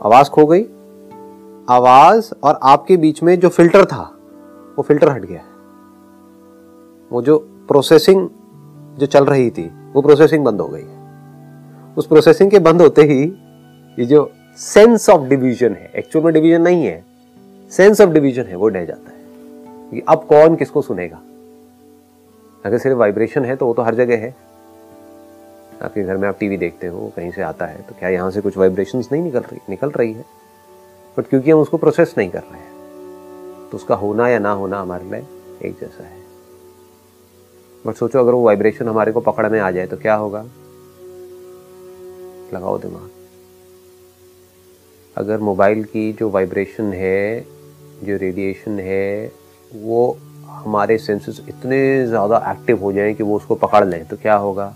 आवाज़ 0.03 0.31
खो 0.31 0.47
गई। 0.47 0.67
आवाज़ 1.69 2.33
और 2.45 2.61
आपके 2.63 2.97
बीच 2.97 3.23
में 3.23 3.41
जो 3.41 3.49
फ़िल्टर 3.49 3.85
था, 3.85 4.17
वो 4.79 4.83
फ़िल्टर 4.83 5.09
हट 5.09 5.25
गया 5.25 5.41
वो 7.13 7.23
जो 7.23 7.39
प्रोसेसिंग 7.69 8.29
जो 8.99 9.07
चल 9.07 9.25
रही 9.25 9.51
थी, 9.51 9.71
वो 9.93 10.03
प्रोसेसिंग 10.03 10.45
बंद 10.45 10.61
हो 10.61 10.69
गई 10.69 10.85
उस 11.97 12.07
प्रोसेसिंग 12.07 12.51
के 12.51 12.59
बंद 12.59 12.83
होते 12.83 13.03
ही 13.03 13.25
ये 13.99 14.07
जो 14.07 14.33
सेंस 14.57 15.11
ऑफ़ 15.11 15.29
डिवीज़न 15.29 15.73
है 15.73 15.93
एक्चुअल 15.97 16.25
में 16.25 16.35
डिवीज़न 16.35 16.63
नहीं 16.63 16.87
है 16.87 17.05
सेंस 17.71 18.01
ऑफ़ 18.01 18.11
डिवीज़न 18.11 18.43
है, 18.43 18.57
वो 18.57 18.69
डह 18.69 18.85
जाता 18.85 19.11
है। 19.11 19.17
कि 19.91 20.03
अब 20.09 20.25
कौन 20.29 20.57
किसको 20.57 20.83
सुनेगा? 20.83 21.21
अगर 22.67 22.79
सिर्फ़ 22.79 22.97
वाइब्रेशन 22.99 23.45
है 23.45 23.57
तो 23.57 23.67
वो 23.67 23.75
तो 23.75 23.83
हर 23.83 23.95
जगह 23.95 24.17
है। 24.17 24.35
आपके 25.83 26.03
घर 26.03 26.17
में 26.17 26.29
आप 26.29 26.39
टीवी 26.41 26.57
देखते 26.57 26.87
हो, 26.87 27.13
कहीं 27.17 27.31
से 27.31 27.43
आता 27.43 27.67
है 27.67 27.83
तो 27.83 27.95
क्या 27.99 28.09
यहाँ 28.09 28.31
से 28.31 28.41
कुछ 28.41 28.57
वाइब्रेशन 28.57 29.03
नहीं 29.13 29.23
निकल 29.23 29.41
रही 29.41 29.61
निकल 29.71 29.91
रही 29.91 30.13
है? 30.13 30.25
बट 31.17 31.27
क्योंकि 31.27 31.51
हम 31.51 31.59
उसको 31.59 31.77
प्रोसेस 31.77 32.15
नहीं 32.19 32.31
कर 32.31 32.43
रहे 32.43 32.61
हैं 32.61 32.75
तो 33.71 33.77
उसका 33.77 33.95
होना 33.95 34.29
या 34.29 34.39
ना 34.39 34.53
होना 34.53 34.81
हमारे 34.81 35.05
लिए 35.05 35.27
एक 35.65 35.79
जैसा 35.81 36.05
है। 36.05 36.25
बट 37.85 37.95
सोचो, 37.95 38.19
अगर 38.19 38.33
वो 38.33 38.43
वाइब्रेशन 38.43 38.89
हमारे 38.89 39.13
को 39.13 39.21
पकड़ 39.21 39.49
में 39.49 39.59
आ 39.61 39.71
जाए 39.71 39.87
तो 39.87 39.97
क्या 39.97 40.15
होगा? 40.15 40.43
लगाओ 42.55 42.79
दिमाग। 42.79 43.11
अगर 45.17 45.39
मोबाइल 45.41 45.85
की 45.85 46.13
जो 46.13 46.29
वाइब्रेशन 46.31 46.93
है, 46.93 47.41
जो 48.05 48.17
रेडिएशन 48.17 48.79
है, 48.81 49.33
वो 49.73 50.17
हमारे 50.67 50.99
सेंसेस 50.99 51.41
इतने 51.49 52.07
ज़्यादा 52.07 52.37
एक्टिव 52.53 52.81
हो 52.81 52.93
जाएँ 52.93 53.15
कि 53.15 53.23
वो 53.23 53.37
उसको 53.37 53.55
पकड़ 53.55 53.85
लें 53.85 54.05
तो 54.07 54.17
क्या 54.17 54.37
होगा? 54.37 54.75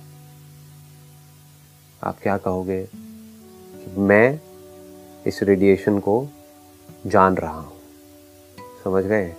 आप 2.02 2.16
क्या 2.22 2.36
कहोगे? 2.36 2.82
कि 2.84 4.00
मैं 4.00 4.40
इस 5.26 5.42
रेडिएशन 5.42 5.98
को 5.98 6.26
जान 7.06 7.36
रहा 7.36 7.60
हूँ। 7.60 7.72
समझ 8.84 9.04
गए? 9.04 9.34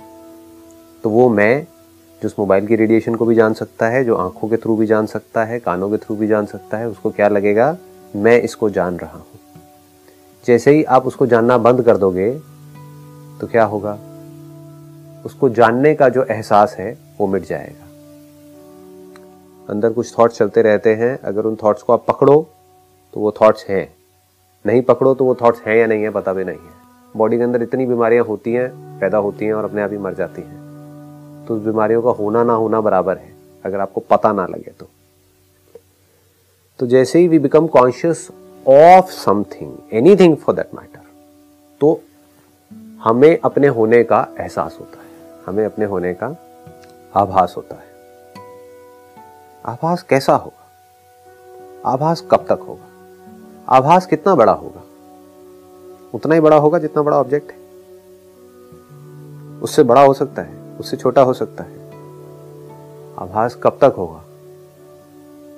तो 1.04 1.10
वो 1.10 1.30
मैं 1.30 1.64
जो 2.22 2.28
उस 2.28 2.36
मोबाइल 2.40 2.68
की 2.68 2.76
रेडिएशन 2.76 3.16
को 3.16 3.26
भी 3.26 3.36
जान 3.36 3.54
सकता 3.54 3.88
है, 3.88 4.04
जो 4.04 4.16
आँखों 4.16 4.50
के 4.50 4.58
थ्रू 4.58 4.76
भी 4.78 4.86
जान 4.86 5.06
सकता 5.06 5.46
है, 5.46 5.60
कानों 5.60 5.90
के 5.90 5.98
थ्रू 5.98 6.16
भी 6.16 6.28
जान 6.28 6.46
सकता 6.46 6.78
है, 6.78 6.88
उसको 6.88 7.12
क्या 7.12 7.28
लगेगा? 7.28 7.78
मैं 8.16 8.42
इसको 8.42 8.70
जान 8.70 8.98
रहा 8.98 9.18
हूँ। 9.18 9.26
जैसे 10.46 10.72
ही 10.72 10.84
आप 10.84 11.08
उसको 11.08 11.28
जानना 11.28 11.58
बंद 11.58 11.82
कर 11.82 11.98
दोगे 11.98 12.32
तो 13.42 13.48
क्या 13.48 13.64
होगा? 13.64 14.00
उसको 15.26 15.50
जानने 15.50 15.94
का 15.96 16.10
जो 16.10 16.24
एहसास 16.24 16.76
है, 16.80 16.98
वो 17.20 17.28
मिट 17.28 17.44
जाएगा। 17.44 17.88
अंदर 19.70 19.94
कुछ 19.94 20.14
थॉट्स 20.20 20.38
चलते 20.38 20.62
रहते 20.62 20.94
हैं। 20.96 21.18
अगर 21.20 21.46
उन 21.46 21.58
थॉट्स 21.64 21.82
को 21.84 21.94
आप 21.94 22.06
पकड़ो 22.08 22.36
तो 23.14 23.20
वो 23.20 23.32
थॉट्स 23.32 23.66
हैं। 23.70 23.94
नहीं 24.66 24.82
पकड़ो 24.82 25.14
तो 25.14 25.26
वो 25.26 25.36
थॉट्स 25.36 25.62
हैं 25.62 25.76
या 25.76 25.86
नहीं 25.88 26.04
है, 26.04 26.10
पता 26.10 26.34
भी 26.34 26.44
नहीं 26.44 26.58
है। 26.58 26.80
बॉडी 27.18 27.38
के 27.38 27.44
अंदर 27.44 27.62
इतनी 27.62 27.86
बीमारियाँ 27.86 28.24
होती 28.26 28.54
हैं, 28.54 28.70
पैदा 29.00 29.18
होती 29.18 29.46
हैं 29.46 29.54
और 29.54 29.64
अपने 29.64 29.82
आप 29.82 29.92
ही 29.92 29.98
मर 29.98 30.14
जाती 30.14 30.42
हैं। 30.42 31.46
तो 31.48 31.56
उस 31.56 31.64
बीमारियों 31.64 32.02
का 32.02 32.10
होना 32.10 32.44
ना 32.44 32.54
होना 32.54 32.82
बराबर 32.82 33.18
है, 33.18 33.34
अगर 33.66 33.80
आपको 33.80 34.02
पता 34.02 34.32
ना 34.32 34.46
लगे 34.46 34.72
तो। 34.72 34.88
तो 36.80 36.88
जैसे 36.88 37.20
ही 37.20 37.28
we 37.28 37.40
become 37.40 37.68
conscious 37.68 38.28
of 38.68 39.12
something 39.12 39.74
anything 39.94 40.38
for 40.38 40.56
that 40.56 40.76
matter 40.76 41.00
तो 41.82 42.00
हमें 43.04 43.40
अपने 43.44 43.68
होने 43.68 44.04
का 44.04 44.28
एहसास 44.40 44.78
होता 44.80 45.02
है। 45.02 45.11
हमें 45.52 45.66
अपने 45.66 45.86
होने 45.86 46.14
का 46.14 46.36
आभास 47.16 47.54
होता 47.58 47.76
है। 47.76 47.92
आभास 49.66 50.04
कैसा 50.04 50.36
होगा? 50.36 50.66
आभास 51.86 52.22
कब 52.32 52.46
तक 52.46 52.60
होगा? 52.68 52.86
आभास 53.70 54.06
कितना 54.06 54.36
बड़ा 54.36 54.52
होगा? 54.52 54.82
उतना 56.14 56.36
ही 56.36 56.42
बड़ा 56.42 56.58
होगा 56.58 56.80
जितना 56.80 57.04
बड़ा 57.04 57.18
ऑब्जेक्ट 57.18 57.52
है। 57.52 57.58
उससे 59.60 59.84
बड़ा 59.84 60.06
हो 60.06 60.14
सकता 60.14 60.42
है, 60.42 60.78
उससे 60.80 60.98
छोटा 60.98 61.22
हो 61.22 61.34
सकता 61.34 61.64
है। 61.64 61.88
आभास 63.18 63.56
कब 63.56 63.78
तक 63.82 63.94
होगा? 63.98 64.24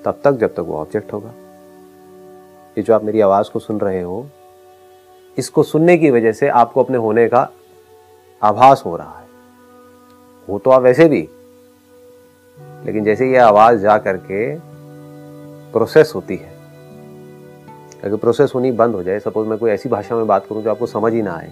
तब 0.04 0.20
तक 0.24 0.32
जब 0.32 0.52
तक 0.52 0.60
वो 0.60 0.78
ऑब्जेक्ट 0.78 1.12
होगा। 1.12 1.30
ये 2.78 2.82
जो 2.82 2.94
आप 2.94 3.04
मेरी 3.04 3.20
आवाज़ 3.20 3.50
को 3.52 3.58
सुन 3.58 3.80
रहे 3.80 4.02
हो, 4.02 4.26
इसको 5.38 5.62
सुनने 5.62 5.98
की 5.98 6.10
वजह 6.10 6.32
से 6.32 6.48
आपको 6.48 6.82
अपने 6.84 6.98
होने 6.98 7.28
का 7.28 7.48
आभास 8.42 8.82
हो 8.86 8.96
रहा 8.96 9.18
है। 9.18 9.23
हो 10.48 10.58
तो 10.58 10.70
आप 10.70 10.82
वैसे 10.82 11.08
भी। 11.08 11.28
लेकिन 12.84 13.04
जैसे 13.04 13.30
ये 13.30 13.36
आवाज़ 13.36 13.78
जा 13.78 13.96
करके 13.98 14.54
प्रोसेस 15.72 16.12
होती 16.14 16.36
है। 16.36 16.52
अगर 18.04 18.16
प्रोसेस 18.16 18.52
होनी 18.54 18.72
बंद 18.72 18.94
हो 18.94 19.02
जाए 19.02 19.18
सपोज़ 19.18 19.48
मैं 19.48 19.58
कोई 19.58 19.70
ऐसी 19.70 19.88
भाषा 19.88 20.16
में 20.16 20.26
बात 20.26 20.46
करूँ 20.46 20.62
जो 20.62 20.70
आपको 20.70 20.86
समझ 20.86 21.12
ही 21.12 21.22
ना 21.22 21.32
आए 21.32 21.48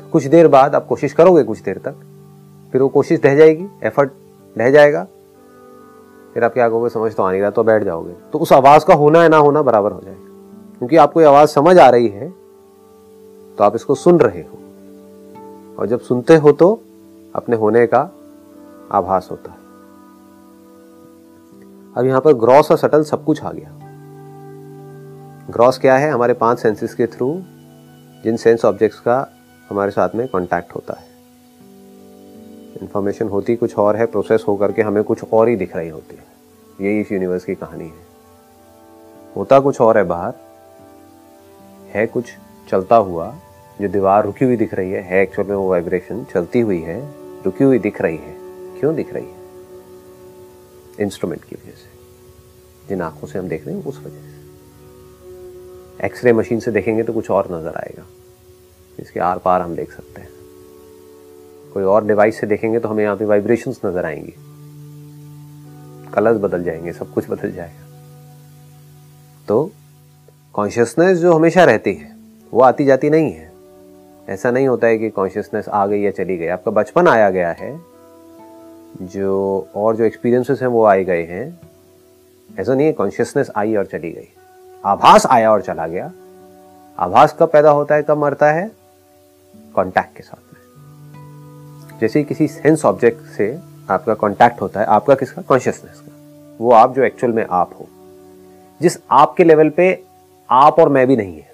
तो 0.00 0.10
कुछ 0.12 0.24
देर 0.24 0.48
बाद 0.48 0.74
आप 0.74 0.86
कोशिश 0.86 1.12
करोगे 1.12 1.42
कुछ 1.42 1.60
देर 1.60 1.78
तक, 1.78 1.94
फिर 2.72 2.82
वो 2.82 2.88
कोशिश 2.88 3.20
रह 3.24 3.34
जाएगी 3.34 3.66
एफर्ट 3.84 4.10
रह 4.56 4.70
जाएगा, 4.70 5.06
फिर 6.34 6.44
आप 6.44 6.52
क्या 6.52 6.68
कहोगे, 6.68 6.88
समझ 6.88 7.14
तो 7.14 7.22
आ 7.22 7.30
नहीं 7.30 7.40
रहा 7.40 7.50
तो 7.50 7.62
बैठ 7.62 7.82
जाओगे। 7.82 8.12
तो 8.32 8.38
उस 8.38 8.52
आवाज़ 8.52 8.84
का 8.86 8.94
होना 8.94 9.22
है, 9.22 9.28
ना 9.28 9.36
होना 9.36 9.62
बराबर 9.62 9.92
हो 9.92 10.00
जाएगा। 10.00 10.78
क्योंकि 10.78 10.96
आपको 10.96 11.20
ये 11.20 11.26
आवाज़ 11.26 11.50
समझ 11.50 11.78
आ 11.78 11.88
रही 11.90 12.08
है 12.08 12.28
तो 13.58 13.64
आप 13.64 13.74
इसको 13.74 13.94
सुन 13.94 14.20
रहे 14.20 14.42
हो। 14.42 14.58
और 15.78 15.86
जब 15.86 16.00
सुनते 16.00 16.36
हो 16.36 16.52
तो 16.52 16.80
अपने 17.34 17.56
होने 17.56 17.86
का 17.86 18.00
आभास 18.92 19.28
होता 19.30 19.50
है। 19.50 19.58
अब 21.96 22.06
यहाँ 22.06 22.20
पर 22.20 22.32
ग्रॉस 22.32 22.70
और 22.70 22.76
सटल 22.76 23.02
सब 23.02 23.24
कुछ 23.24 23.42
आ 23.42 23.52
गया। 23.52 23.70
ग्रॉस 25.50 25.78
क्या 25.78 25.96
है? 25.96 26.10
हमारे 26.10 26.34
पाँच 26.34 26.58
सेंसेस 26.58 26.94
के 26.94 27.06
थ्रू 27.06 27.42
जिन 28.24 28.36
सेंस 28.36 28.64
ऑब्जेक्ट्स 28.64 29.00
का 29.00 29.28
हमारे 29.70 29.90
साथ 29.90 30.08
में 30.14 30.28
कांटेक्ट 30.28 30.74
होता 30.74 30.94
है। 30.94 31.08
इंफॉर्मेशन 32.82 33.28
होती 33.28 33.56
कुछ 33.56 33.78
और 33.78 33.96
है 33.96 34.06
प्रोसेस 34.06 34.44
होकर 34.48 34.72
के 34.72 34.82
हमें 34.82 35.04
कुछ 35.04 35.24
और 35.32 35.48
ही 35.48 35.56
दिख 35.56 35.76
रही 35.76 35.88
होती 35.88 36.16
है। 36.16 36.24
यही 36.86 37.00
इस 37.00 37.12
यूनिवर्स 37.12 37.44
की 37.44 37.54
कहानी 37.54 37.84
है। 37.84 38.10
होता 39.36 39.60
कुछ 39.60 39.80
और 39.80 39.98
है 39.98 40.04
बाहर, 40.04 40.32
है 41.94 42.06
कुछ 42.06 42.24
चलता 42.68 42.96
हुआ, 42.96 43.34
जो 43.80 43.88
दीवार 43.88 44.24
रुकी 44.24 44.44
हुई 44.44 44.56
दिख 44.56 44.74
रही 44.74 44.90
है 44.90 45.02
है 45.02 45.22
एक्चुअल 45.22 45.48
में 45.48 45.56
वो 45.56 45.70
वाइब्रेशन 45.70 46.24
चलती 46.24 46.60
हुई 46.60 46.80
है। 46.80 47.19
रुकी 47.44 47.64
हुई 47.64 47.78
दिख 47.78 48.00
रही 48.00 48.16
है। 48.16 48.34
क्यों 48.80 48.94
दिख 48.94 49.12
रही 49.14 49.24
है? 49.24 49.38
इंस्ट्रूमेंट 51.00 51.44
की 51.44 51.56
वजह 51.56 51.72
से। 51.72 52.88
जिन 52.88 53.02
आँखों 53.02 53.28
से 53.28 53.38
हम 53.38 53.48
देख 53.48 53.66
रहे 53.66 53.76
हैं, 53.76 53.84
उस 53.84 53.98
वजह 53.98 54.20
से। 54.20 56.06
एक्सरे 56.06 56.32
मशीन 56.32 56.60
से 56.60 56.70
देखेंगे 56.70 57.02
तो 57.02 57.12
कुछ 57.12 57.30
और 57.30 57.48
नज़र 57.52 57.74
आएगा। 57.76 58.06
इसके 59.00 59.20
आर 59.20 59.38
पार 59.38 59.60
हम 59.60 59.76
देख 59.76 59.92
सकते 59.92 60.20
हैं। 60.20 60.28
कोई 61.72 61.82
और 61.82 62.06
डिवाइस 62.06 62.40
से 62.40 62.46
देखेंगे 62.46 62.78
तो 62.78 62.88
हमें 62.88 63.04
यहाँ 63.04 63.16
पे 63.16 63.24
वाइब्रेशंस 63.24 63.80
नज़र 63.86 64.04
आएँगी। 64.04 64.34
कलर्स 66.12 66.38
बदल 66.38 66.62
जाएँगे, 66.64 66.92
सब 66.92 67.12
कुछ 67.12 67.30
बदल 67.30 67.52
जाएगा। 67.52 67.86
तो 69.48 69.70
कॉन्शियसनेस 70.54 71.18
जो 71.18 71.32
हमेशा 71.32 71.64
रहती 71.64 71.94
है, 71.94 72.16
वो 72.52 72.60
आती 72.60 72.84
जाती 72.84 73.10
नहीं 73.10 73.32
है। 73.32 73.49
ऐसा 74.28 74.50
नहीं 74.50 74.68
होता 74.68 74.86
है 74.86 74.98
कि 74.98 75.10
कॉन्शियसनेस 75.10 75.68
आ 75.68 75.86
गई 75.86 76.02
या 76.02 76.10
चली 76.10 76.36
गई। 76.36 76.46
आपका 76.46 76.70
बचपन 76.70 77.08
आया 77.08 77.30
गया 77.30 77.50
है, 77.52 77.80
जो 79.02 79.66
और 79.74 79.96
जो 79.96 80.04
एक्सपीरियंसेस 80.04 80.60
हैं 80.60 80.68
वो 80.68 80.84
आए 80.84 81.04
गए 81.04 81.22
हैं। 81.22 81.60
ऐसा 82.58 82.74
नहीं 82.74 82.86
है 82.86 82.92
कॉन्शियसनेस 82.92 83.50
आई 83.56 83.76
और 83.76 83.86
चली 83.86 84.12
गई। 84.12 84.28
आभास 84.84 85.26
आया 85.26 85.52
और 85.52 85.62
चला 85.62 85.86
गया। 85.86 86.12
आभास 86.98 87.36
कब 87.40 87.50
पैदा 87.50 87.70
होता 87.70 87.94
है, 87.94 88.02
कब 88.02 88.18
मरता 88.18 88.50
है? 88.52 88.70
कॉन्टैक्ट 89.74 90.16
के 90.16 90.22
साथ 90.22 90.54
में। 90.54 90.60
जैसे 92.00 92.24
किसी 92.24 92.48
सेंस 92.48 92.84
ऑब्जेक्ट 92.84 93.22
से 93.22 93.58
आपका 93.90 94.14
कॉन्टैक्ट 94.14 94.60
होता 94.60 94.80
है, 94.80 94.86
आपका 94.86 95.14
किसका? 95.14 95.42
कॉन्शियसनेस 95.42 96.00
का। 96.00 96.12
वो 96.60 96.72
आप 96.72 96.94
जो 96.94 97.02
एक्चुअल 97.02 97.32
में 97.32 97.46
आप 97.50 97.70
हो। 97.80 97.88
जिस 98.82 98.98
आपके 99.10 99.44
लेवल 99.44 99.68
पे 99.68 100.04
आप 100.50 100.78
और 100.78 100.88
मैं 100.88 101.06
भी 101.06 101.16
नहीं 101.16 101.32
है 101.32 101.50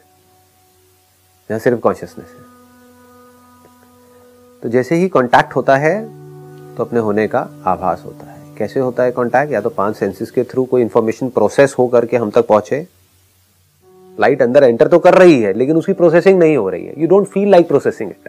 यहाँ 1.51 1.59
सिर्फ़ 1.59 1.81
कॉन्शियसनेस 1.81 2.29
है। 2.29 2.46
तो 4.63 4.69
जैसे 4.69 4.95
ही 4.95 5.09
कांटेक्ट 5.09 5.57
होता 5.57 5.77
है 5.77 5.95
तो 6.77 6.85
अपने 6.85 7.01
होने 7.01 7.27
का 7.29 7.49
आभास 7.67 8.03
होता 8.05 8.27
है। 8.27 8.55
कैसे 8.59 8.81
होता 8.81 9.03
है 9.03 9.11
कांटेक्ट 9.13 9.53
या 9.53 9.61
तो 9.61 9.71
पाँच 9.71 9.97
सेंसेस 9.97 10.31
के 10.31 10.43
थ्रू 10.45 10.65
कोई 10.65 10.83
इंफॉर्मेशन 10.83 11.29
प्रोसेस 11.29 11.75
हो 11.79 11.87
करके 11.89 12.17
हम 12.17 12.31
तक 12.31 12.47
पहुँचे। 12.47 12.87
लाइट 14.19 14.43
अंदर 14.43 14.65
एंटर 14.65 14.89
तो 14.89 14.99
कर 14.99 15.15
रही 15.15 15.41
है, 15.43 15.53
लेकिन 15.53 15.77
उसकी 15.77 15.93
प्रोसेसिंग 15.93 16.39
नहीं 16.39 16.57
हो 16.57 16.69
रही 16.69 16.87
है। 16.87 16.95
You 16.99 17.09
don't 17.09 17.27
feel 17.27 17.51
like 17.51 17.69
processing 17.69 18.11
it 18.11 18.29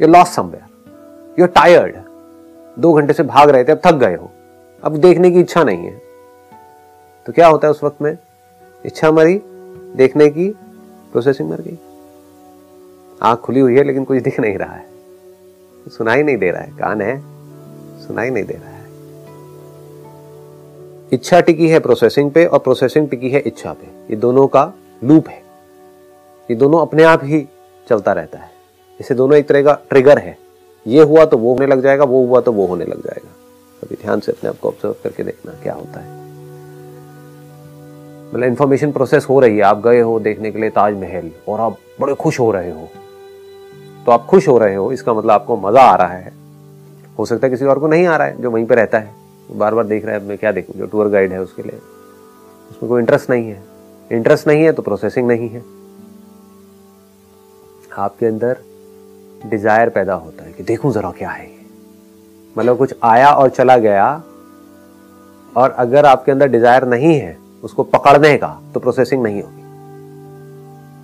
you 0.00 0.08
lose 0.08 0.34
somewhere 0.34 1.40
you 1.40 1.46
tired 1.46 1.96
दो 2.76 2.92
घंटे 2.92 3.12
से 3.12 3.22
भाग 3.22 3.50
रहे 3.50 3.64
थे, 3.64 3.72
अब 3.72 3.80
थक 3.86 3.94
गए 3.94 4.14
हो। 4.14 4.30
अब 4.82 4.96
देखने 4.96 5.30
की 5.30 5.40
इच्छा 5.40 5.62
नहीं 5.64 5.86
है। 5.86 6.00
तो 7.26 7.32
क्या 7.32 7.46
होता 7.46 7.66
है 7.66 7.70
उस 7.70 7.84
वक्त 7.84 8.02
में? 8.02 8.16
इच्छा 8.84 9.10
मरी, 9.10 9.40
देखने 9.96 10.28
की 10.28 10.48
प्रोसेसिंग 11.12 11.50
मर 11.50 11.60
गई। 11.60 11.78
आँख 13.20 13.38
खुली 13.38 13.60
हुई 13.60 13.76
है, 13.76 13.84
लेकिन 13.84 14.04
कुछ 14.04 14.22
दिख 14.22 14.40
नहीं 14.40 14.58
रहा 14.58 14.74
है। 14.74 14.95
सुनाई 15.88 16.22
नहीं 16.22 16.36
दे 16.36 16.50
रहा 16.50 16.62
है, 16.62 16.70
कान 16.70 17.00
है, 17.00 17.20
सुनाई 18.06 18.30
नहीं 18.30 18.44
दे 18.44 18.54
रहा 18.54 18.70
है। 18.70 18.76
इच्छा 21.12 21.40
टिकी 21.40 21.68
है 21.68 21.80
प्रोसेसिंग 21.80 22.30
पे 22.30 22.46
और 22.46 22.58
प्रोसेसिंग 22.58 23.08
टिकी 23.08 23.30
है 23.30 23.40
इच्छा 23.40 23.72
पे। 23.72 23.86
ये 23.86 24.16
दोनों 24.16 24.46
का 24.46 24.72
लूप 25.04 25.28
है। 25.28 25.42
ये 26.50 26.54
दोनों 26.54 26.80
अपने 26.80 27.02
आप 27.02 27.20
ही 27.24 27.48
चलता 27.88 28.12
रहता 28.12 28.38
है। 28.38 28.50
इसे 29.00 29.14
दोनों 29.14 29.38
एक 29.38 29.48
तरह 29.48 29.62
का 29.62 29.78
ट्रिगर 29.90 30.18
है। 30.18 30.38
ये 30.86 31.02
हुआ 31.02 31.24
तो 31.24 31.38
वो 31.38 31.54
होने 31.54 31.66
लग 31.66 31.82
जाएगा, 31.82 32.04
वो 32.04 32.26
हुआ 32.26 32.40
तो 32.40 32.52
वो 32.52 32.66
होने 32.66 32.84
लग 32.84 33.00
जाएगा। 33.00 33.30
कभी 33.82 33.96
ध्यान 34.02 34.20
से 34.20 34.32
अपने 34.32 34.50
आप 34.50 34.58
को 34.58 34.68
ऑब्ज़र्व 34.68 34.94
करके 35.04 35.22
देखना 35.22 35.52
क्या 35.62 35.74
होता 35.74 36.00
है। 36.00 36.24
मतलब 38.28 38.44
इंफॉर्मेशन 38.44 38.92
प्रोसेस 38.92 39.26
हो 39.30 39.40
रही 39.40 39.56
है। 39.56 39.62
आप 39.62 39.82
गए 39.84 40.00
हो 40.00 40.20
देखने 40.20 40.50
के 40.50 40.58
लिए 40.58 40.70
ताजमहल 40.70 41.30
और 41.48 41.60
आप 41.60 41.76
बड़े 42.00 42.14
खुश 42.14 42.40
हो 42.40 42.50
रहे 42.50 42.70
हो। 42.70 42.88
तो 44.06 44.12
आप 44.12 44.26
खुश 44.26 44.48
हो 44.48 44.56
रहे 44.58 44.74
हो, 44.74 44.90
इसका 44.92 45.14
मतलब 45.14 45.30
आपको 45.30 45.56
मज़ा 45.58 45.82
आ 45.82 45.94
रहा 45.96 46.08
है। 46.08 46.32
हो 47.18 47.24
सकता 47.26 47.46
है 47.46 47.50
किसी 47.50 47.64
और 47.64 47.78
को 47.78 47.86
नहीं 47.88 48.06
आ 48.06 48.16
रहा 48.16 48.26
है, 48.26 48.40
जो 48.42 48.50
वहीं 48.50 48.66
पर 48.66 48.76
रहता 48.76 48.98
है। 48.98 49.14
बार 49.50 49.74
बार 49.74 49.84
देख 49.86 50.04
रहा 50.04 50.14
है 50.14 50.24
मैं 50.24 50.36
क्या 50.38 50.52
देखूँ, 50.52 50.74
जो 50.76 50.86
टूर 50.86 51.08
गाइड 51.08 51.32
है 51.32 51.40
उसके 51.42 51.62
लिए। 51.62 51.78
उसमें 52.70 52.88
कोई 52.88 53.00
इंटरेस्ट 53.00 53.30
नहीं 53.30 53.48
है। 53.48 53.62
इंटरेस्ट 54.10 54.46
नहीं 54.48 54.64
है 54.64 54.72
तो 54.72 54.82
प्रोसेसिंग 54.82 55.26
नहीं 55.28 55.48
है। 55.48 55.62
आपके 57.98 58.26
अंदर 58.26 58.56
डिज़ायर 59.42 59.88
पैदा 59.88 60.14
होता 60.14 60.44
है 60.44 60.52
कि 60.52 60.62
देखूँ 60.62 60.92
जरा 60.92 61.10
क्या 61.10 61.30
है 61.30 61.50
मतलब 62.56 62.78
कुछ 62.78 62.94
आया 63.04 63.30
और 63.30 63.48
चला 63.50 63.76
गया, 63.78 64.22
और 65.52 65.70
अगर 65.70 66.06
आपके 66.06 66.32
अंदर 66.32 66.48
डिज़ायर 66.48 66.84
नहीं 66.86 67.14
है, 67.14 67.36
उसको 67.62 67.82
पकड़ने 67.84 68.36
का 68.36 68.58
तो 68.74 68.80
प्रोसेसिंग 68.80 69.22
नहीं 69.22 69.42
होगी। 69.42 69.62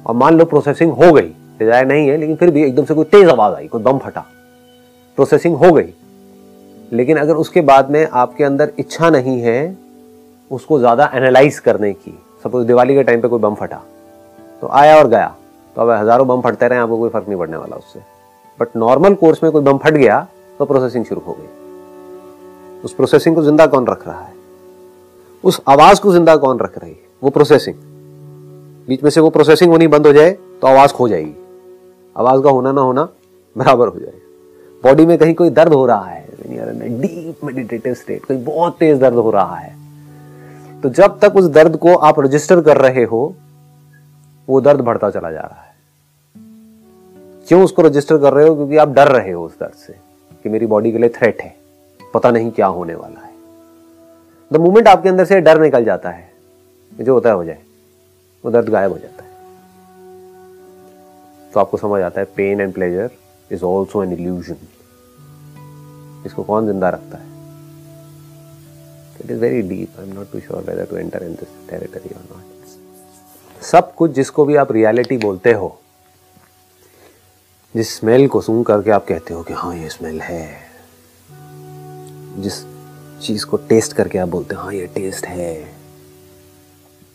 और 0.04 0.14
मान 0.14 0.34
लो 0.34 0.44
प्रोसेसिंग 0.44 0.92
हो 0.94 1.12
गई 1.12 1.34
डिज़ायर 1.62 1.86
नहीं 1.86 2.08
है, 2.08 2.16
लेकिन 2.16 2.36
फिर 2.36 2.50
भी 2.50 2.62
एकदम 2.64 2.84
से 2.84 2.94
कोई 2.94 3.04
तेज 3.06 3.28
आवाज़ 3.30 3.54
आई, 3.54 3.66
कोई 3.68 3.82
बम 3.82 3.98
फटा। 3.98 4.24
प्रोसेसिंग 5.18 5.56
हो 5.56 5.72
गई। 5.72 5.92
लेकिन 6.92 7.16
अगर 7.18 7.34
उसके 7.36 7.60
बाद 7.62 7.90
में 7.90 8.06
आपके 8.06 8.44
अंदर 8.44 8.72
इच्छा 8.78 9.10
नहीं 9.10 9.40
है 9.42 9.76
उसको 10.50 10.78
ज़्यादा 10.78 11.10
एनालाइज 11.14 11.58
करने 11.60 11.92
की 11.92 12.18
सपोज़ 12.42 12.66
दिवाली 12.66 12.94
के 12.94 13.02
टाइम 13.02 13.20
पे 13.20 13.28
कोई 13.28 13.40
बम 13.40 13.54
फटा 13.54 13.80
तो 14.62 14.68
आया 14.70 14.96
और 14.96 15.08
गया। 15.08 15.34
तो 15.76 15.82
अब 15.82 15.90
हज़ारों 15.90 16.26
बम 16.28 16.40
फटते 16.40 16.68
रहे, 16.68 16.78
आपको 16.78 16.98
कोई 16.98 17.10
फ़र्क 17.10 17.28
नहीं 17.28 17.38
पड़ने 17.38 17.56
वाला 17.56 17.76
उससे। 17.76 18.00
बट 18.58 18.76
नॉर्मल 18.76 19.14
कोर्स 19.14 19.42
में 19.42 19.50
कोई 19.52 19.62
बम 19.62 19.78
फट 19.78 19.94
गया 19.94 20.26
तो 20.60 20.64
प्रोसेसिंग 20.64 21.04
शुरू 21.04 21.20
हो 21.26 21.32
गई। 21.32 22.80
उस 22.84 22.94
प्रोसेसिंग 22.94 23.34
को 23.34 23.42
ज़िंदा 23.42 23.66
कौन 23.66 23.86
रख 23.86 24.06
रहा 24.06 24.20
है? 24.20 24.34
उस 25.44 25.60
आवाज़ 25.68 26.00
को 26.00 26.12
ज़िंदा 26.12 26.36
कौन 26.36 26.58
रख 26.58 26.78
रही 26.78 26.90
है? 26.90 26.98
वो 27.22 27.30
प्रोसेसिंग 27.30 27.76
बीच 28.88 29.02
में 29.02 29.10
से 29.10 29.20
वो 29.20 29.30
प्रोसेसिंग 29.30 29.70
होनी 29.72 29.86
बंद 29.88 30.06
हो 30.06 30.12
जाए 30.12 30.30
तो 30.30 30.66
आवाज़ 30.66 30.92
खो 30.92 31.08
जाएगी। 31.08 31.34
आवाज़ 32.16 32.42
का 32.42 32.50
होना 32.50 32.72
ना 32.72 32.80
होना 32.80 33.08
बराबर 33.56 33.88
हो 33.88 33.98
जाएगा। 33.98 34.18
बॉडी 34.84 35.06
में 35.06 35.16
कहीं 35.18 35.34
कोई 35.34 35.50
दर्द 35.50 35.72
हो 35.72 35.86
रहा 35.86 36.04
है 36.04 36.20
डीप 37.00 37.44
मेडिटेटिव 37.44 37.94
स्टेट 37.94 38.24
कोई 38.24 38.36
बहुत 38.36 38.76
तेज 38.78 38.98
दर्द 38.98 39.14
हो 39.14 39.30
रहा 39.30 39.56
है 39.56 39.80
तो 40.82 40.88
जब 40.90 41.18
तक 41.18 41.36
उस 41.36 41.44
दर्द 41.44 41.76
को 41.76 41.94
आप 41.96 42.20
रजिस्टर 42.20 42.60
कर 42.60 42.76
रहे 42.76 43.04
हो, 43.04 43.34
वो 44.48 44.60
दर्द 44.60 44.80
बढ़ता 44.80 45.10
चला 45.10 45.30
जा 45.32 45.40
रहा 45.40 45.62
है। 45.62 45.70
क्यों 47.48 47.62
उसको 47.64 47.82
रजिस्टर 47.82 48.18
कर 48.18 48.32
रहे 48.32 48.48
हो? 48.48 48.54
क्योंकि 48.54 48.76
आप 48.76 48.88
डर 48.88 49.08
रहे 49.08 49.32
हो 49.32 49.44
उस 49.44 49.58
दर्द 49.60 49.74
से 49.76 49.94
कि 50.44 50.48
मेरी 50.48 50.66
बॉडी 50.66 50.92
के 50.92 50.98
लिए 50.98 51.08
थ्रेट 51.08 51.40
है, 51.40 51.54
पता 52.14 52.30
नहीं 52.30 52.50
क्या 52.50 52.66
होने 52.68 52.94
वाला 52.94 53.20
है। 53.20 53.32
द 54.50 54.56
मोमेंट 54.56 54.88
आपके 54.88 55.08
अंदर 55.08 55.24
से 55.24 55.40
डर 55.40 55.60
निकल 55.60 55.84
जाता 55.84 56.10
है, 56.10 56.30
जो 56.92 57.14
होता 57.14 57.28
है, 57.28 57.34
हो 57.34 57.44
जाए, 57.44 57.58
वो 58.44 58.50
दर्द 58.50 58.68
गायब 58.68 58.92
हो 58.92 58.98
जाता 58.98 59.21
है। 59.21 59.21
तो 61.54 61.60
आपको 61.60 61.76
समझ 61.76 62.00
आता 62.02 62.20
है 62.20 62.26
pain 62.36 62.60
and 62.60 62.72
pleasure 62.74 63.10
is 63.52 63.64
also 63.64 64.02
an 64.04 64.12
illusion 64.12 64.56
इसको 66.26 66.42
कौन 66.42 66.66
ज़िंदा 66.66 66.88
रखता 66.90 67.18
है? 67.18 67.30
It 69.24 69.30
is 69.30 69.38
very 69.40 69.62
deep 69.62 69.98
I 70.00 70.08
am 70.08 70.14
not 70.14 70.32
too 70.32 70.40
sure 70.40 70.62
whether 70.62 70.84
to 70.90 70.96
enter 70.96 71.22
in 71.22 71.34
this 71.34 71.68
territory 71.70 72.14
और 72.14 72.22
नॉट 72.30 73.64
सब 73.64 73.94
कुछ 73.94 74.10
जिसको 74.10 74.44
भी 74.44 74.56
आप 74.56 74.72
रियलिटी 74.72 75.16
बोलते 75.18 75.52
हो, 75.52 75.78
जिस 77.74 77.96
स्मेल 77.98 78.26
को 78.28 78.40
सुन 78.40 78.62
करके 78.62 78.90
आप 78.90 79.06
कहते 79.06 79.34
हो 79.34 79.42
कि 79.42 79.54
हाँ 79.54 79.74
ये 79.76 79.88
स्मेल 79.88 80.20
है, 80.20 80.46
जिस 82.38 82.62
चीज़ 83.22 83.44
को 83.46 83.56
टेस्ट 83.68 83.92
करके 83.92 84.18
आप 84.18 84.28
बोलते 84.28 84.54
हो 84.54 84.62
हाँ 84.62 84.72
ये 84.74 84.86
टेस्ट 84.94 85.26
है, 85.26 85.54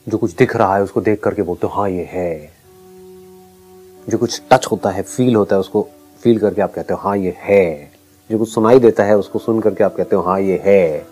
जो 0.07 0.17
कुछ 0.17 0.35
दिख 0.35 0.55
रहा 0.55 0.75
है 0.75 0.83
उसको 0.83 1.01
देख 1.01 1.23
करके 1.23 1.41
बोलते 1.41 1.67
हो 1.67 1.73
हाँ 1.73 1.89
ये 1.89 2.03
है। 2.11 2.56
जो 4.07 4.17
कुछ 4.17 4.41
टच 4.51 4.65
होता 4.71 4.89
है 4.89 5.01
फील 5.01 5.35
होता 5.35 5.55
है, 5.55 5.59
उसको 5.59 5.87
फील 6.23 6.39
करके 6.39 6.61
आप 6.61 6.73
कहते 6.73 6.93
हो 6.93 6.99
हाँ 6.99 7.17
ये 7.17 7.35
है। 7.39 7.91
जो 8.29 8.37
कुछ 8.37 8.53
सुनाई 8.53 8.79
देता 8.79 9.03
है, 9.03 9.17
उसको 9.17 9.39
सुन 9.39 9.59
करके 9.61 9.83
आप 9.83 9.95
कहते 9.95 10.15
हो 10.15 10.21
हाँ 10.21 10.39
ये 10.41 10.61
है। 10.65 11.05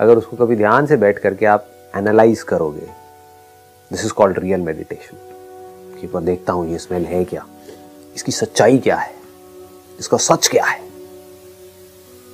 अगर 0.00 0.18
उसको 0.18 0.36
कभी 0.36 0.56
ध्यान 0.56 0.86
से 0.86 0.96
बैठ 0.96 1.18
करके 1.18 1.46
आप 1.46 1.68
एनालाइज 1.96 2.42
करोगे 2.42 2.86
this 3.90 4.04
is 4.04 4.12
called 4.12 4.38
real 4.38 4.60
meditation 4.60 5.16
कि 6.00 6.10
मैं 6.14 6.24
देखता 6.24 6.52
हूँ, 6.52 6.68
ये 6.70 6.78
स्मेल 6.78 7.04
है 7.06 7.24
क्या? 7.24 7.46
इसकी 8.16 8.32
सच्चाई 8.32 8.78
क्या 8.78 8.96
है? 8.96 9.14
इसका 9.98 10.16
सच 10.18 10.48
क्या 10.48 10.64
है? 10.64 10.80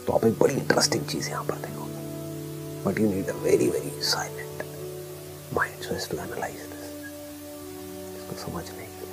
तो 0.06 0.12
आप 0.12 0.24
एक 0.24 0.38
बड़ी 0.38 0.54
इंटरेस्टिंग 0.54 1.04
चीज़ 1.04 1.28
यहाँ 1.30 1.44
पर 1.44 1.54
देखोगे 1.56 2.84
but 2.84 3.00
you 3.00 3.08
need 3.08 3.28
a 3.28 3.34
very 3.42 3.68
very 3.68 3.90
silent 4.02 4.62
mind 5.56 6.08
to 6.10 6.16
analyse 6.16 6.54
this 6.54 6.86
इसको 8.16 8.36
समझने 8.42 8.86
के 8.86 9.06
लिए 9.06 9.07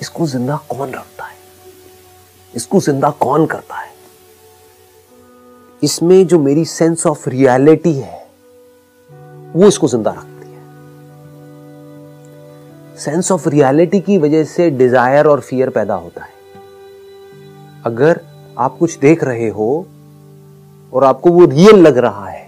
इसको 0.00 0.26
ज़िंदा 0.26 0.56
कौन 0.70 0.90
रखता 0.90 1.24
है? 1.24 1.34
इसको 2.54 2.80
ज़िंदा 2.80 3.10
कौन 3.10 3.46
करता 3.46 3.74
है? 3.74 3.94
इसमें 5.82 6.26
जो 6.26 6.38
मेरी 6.38 6.64
सेंस 6.64 7.06
ऑफ़ 7.06 7.28
रियलिटी 7.28 7.92
है, 7.92 8.26
वो 9.56 9.66
इसको 9.66 9.88
ज़िंदा 9.88 10.10
रखती 10.10 10.50
है। 10.50 10.64
सेंस 12.96 13.32
ऑफ़ 13.32 13.48
रियलिटी 13.48 14.00
की 14.00 14.18
वजह 14.18 14.44
से 14.44 14.70
डिज़ायर 14.70 15.26
और 15.26 15.40
फियर 15.40 15.70
पैदा 15.70 15.94
होता 15.94 16.22
है। 16.22 16.34
अगर 17.86 18.20
आप 18.58 18.76
कुछ 18.78 18.98
देख 18.98 19.24
रहे 19.24 19.48
हो 19.48 19.86
और 20.92 21.04
आपको 21.04 21.30
वो 21.30 21.44
रियल 21.44 21.76
लग 21.76 21.98
रहा 21.98 22.26
है, 22.28 22.44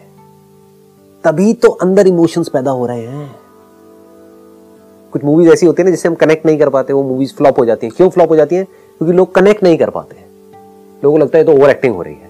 तभी 1.24 1.52
तो 1.54 1.68
अंदर 1.68 2.06
इमोशंस 2.06 2.48
पैदा 2.48 2.70
हो 2.70 2.86
रहे 2.86 3.06
हैं। 3.06 3.37
कुछ 5.12 5.24
मूवीज़ 5.24 5.50
ऐसी 5.50 5.66
होती 5.66 5.82
है 5.82 5.84
ना 5.84 5.90
जिससे 5.90 6.08
हम 6.08 6.14
कनेक्ट 6.14 6.46
नहीं 6.46 6.58
कर 6.58 6.68
पाते, 6.68 6.92
वो 6.92 7.02
मूवीज़ 7.02 7.34
फ्लॉप 7.34 7.58
हो 7.58 7.64
जाती 7.64 7.86
हैं। 7.86 7.94
क्यों 7.96 8.08
फ्लॉप 8.10 8.30
हो 8.30 8.36
जाती 8.36 8.56
हैं? 8.56 8.64
क्योंकि 8.64 9.12
लोग 9.12 9.34
कनेक्ट 9.34 9.62
नहीं 9.62 9.78
कर 9.78 9.90
पाते। 9.90 10.16
लोगों 11.04 11.18
को 11.18 11.24
लगता 11.24 11.38
है 11.38 11.44
तो 11.44 11.52
ओवर 11.52 11.70
एक्टिंग 11.70 11.94
हो 11.94 12.02
रही 12.02 12.14
है। 12.14 12.28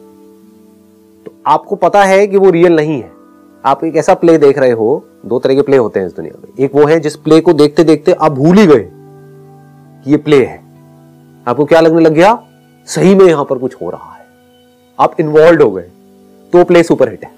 तो 1.25 1.33
आपको 1.47 1.77
पता 1.77 2.03
है 2.05 2.27
कि 2.27 2.37
वो 2.37 2.51
रियल 2.51 2.77
नहीं 2.77 3.01
है। 3.03 3.11
आप 3.65 3.85
एक 3.85 3.97
ऐसा 3.97 4.15
प्ले 4.15 4.37
देख 4.39 4.59
रहे 4.59 4.71
हो, 4.71 5.05
दो 5.27 5.39
तरह 5.39 5.55
के 5.55 5.63
प्ले 5.63 5.77
होते 5.77 6.01
हैं 6.01 6.07
इस 6.07 6.15
दुनिया 6.17 6.39
में। 6.39 6.65
एक 6.65 6.75
वो 6.75 6.85
है 6.85 7.01
जिस 7.01 7.17
प्ले 7.17 7.41
को 7.41 7.53
देखते 7.53 7.85
देखते 7.85 8.13
आप 8.13 8.33
भूल 8.33 8.59
ही 8.59 8.67
गए 8.67 8.89
कि 10.05 10.11
ये 10.11 10.17
प्ले 10.17 10.45
है। 10.45 10.63
आपको 11.47 11.65
क्या 11.65 11.81
लगने 11.81 12.01
लग 12.01 12.13
गया? 12.13 12.43
सही 12.87 13.15
में 13.15 13.25
यहाँ 13.27 13.45
पर 13.45 13.59
कुछ 13.59 13.75
हो 13.83 13.91
रहा 13.91 14.15
है। 14.15 14.27
आप 14.99 15.21
इन्वॉल्व 15.21 15.63
हो 15.63 15.71
गए 15.71 15.91
तो 16.53 16.65
प्ले 16.65 16.83
सुपर 16.83 17.09
हिट 17.09 17.25
है। 17.25 17.31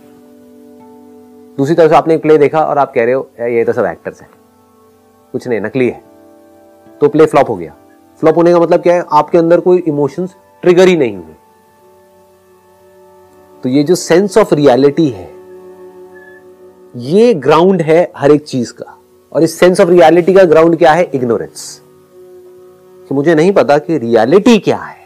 दूसरी 1.59 1.75
तरफ़ 1.75 1.91
से 1.91 1.97
आपने 1.97 2.15
एक 2.15 2.23
प्ले 2.23 2.39
देखा 2.39 2.61
और 2.61 2.79
आप 2.79 2.93
कह 2.95 3.05
रहे 3.05 3.15
हो 3.15 3.29
ये 3.41 3.65
तो 3.65 3.73
सब 3.73 3.85
एक्टर्स 3.85 4.21
हैं। 4.21 4.29
कुछ 5.33 5.49
नहीं, 5.49 5.61
नकली 5.61 5.89
है। 5.89 6.05
तो 7.01 7.09
प्ले 7.09 7.27
फ्लॉप 7.27 7.51
हो 7.51 7.57
गया। 7.57 7.77
फ्लॉप 8.21 8.37
होने 8.37 8.53
का 8.53 8.61
मतलब 8.61 8.83
क्या 8.83 8.95
है? 8.95 9.05
आपके 9.13 9.39
अंदर 9.39 9.61
कोई 9.61 9.79
इमोशंस 9.79 10.35
ट्रिगर 10.63 10.89
ही 10.89 10.97
नहीं 10.97 11.17
हुए। 11.17 11.35
तो 13.63 13.69
ये 13.69 13.83
जो 13.83 13.95
सेंस 13.95 14.39
ऑफ़ 14.39 14.55
रियलिटी 14.55 15.09
है, 15.09 15.31
ये 16.97 17.35
ग्राउंड 17.35 17.83
है 17.83 18.13
हर 18.17 18.31
एक 18.31 18.45
चीज़ 18.45 18.73
का। 18.73 18.99
और 19.33 19.43
इस 19.43 19.59
सेंस 19.59 19.81
ऑफ़ 19.81 19.89
रियलिटी 19.89 20.35
का 20.35 20.45
ग्राउंड 20.45 20.79
क्या 20.79 20.93
है? 20.93 21.11
इग्नोरेंस 21.15 21.83
कि 23.09 23.15
मुझे 23.15 23.35
नहीं 23.35 23.53
पता 23.53 23.79
कि 23.79 23.99
रियलिटी 23.99 24.59
क्या 24.59 24.79
है। 24.79 24.97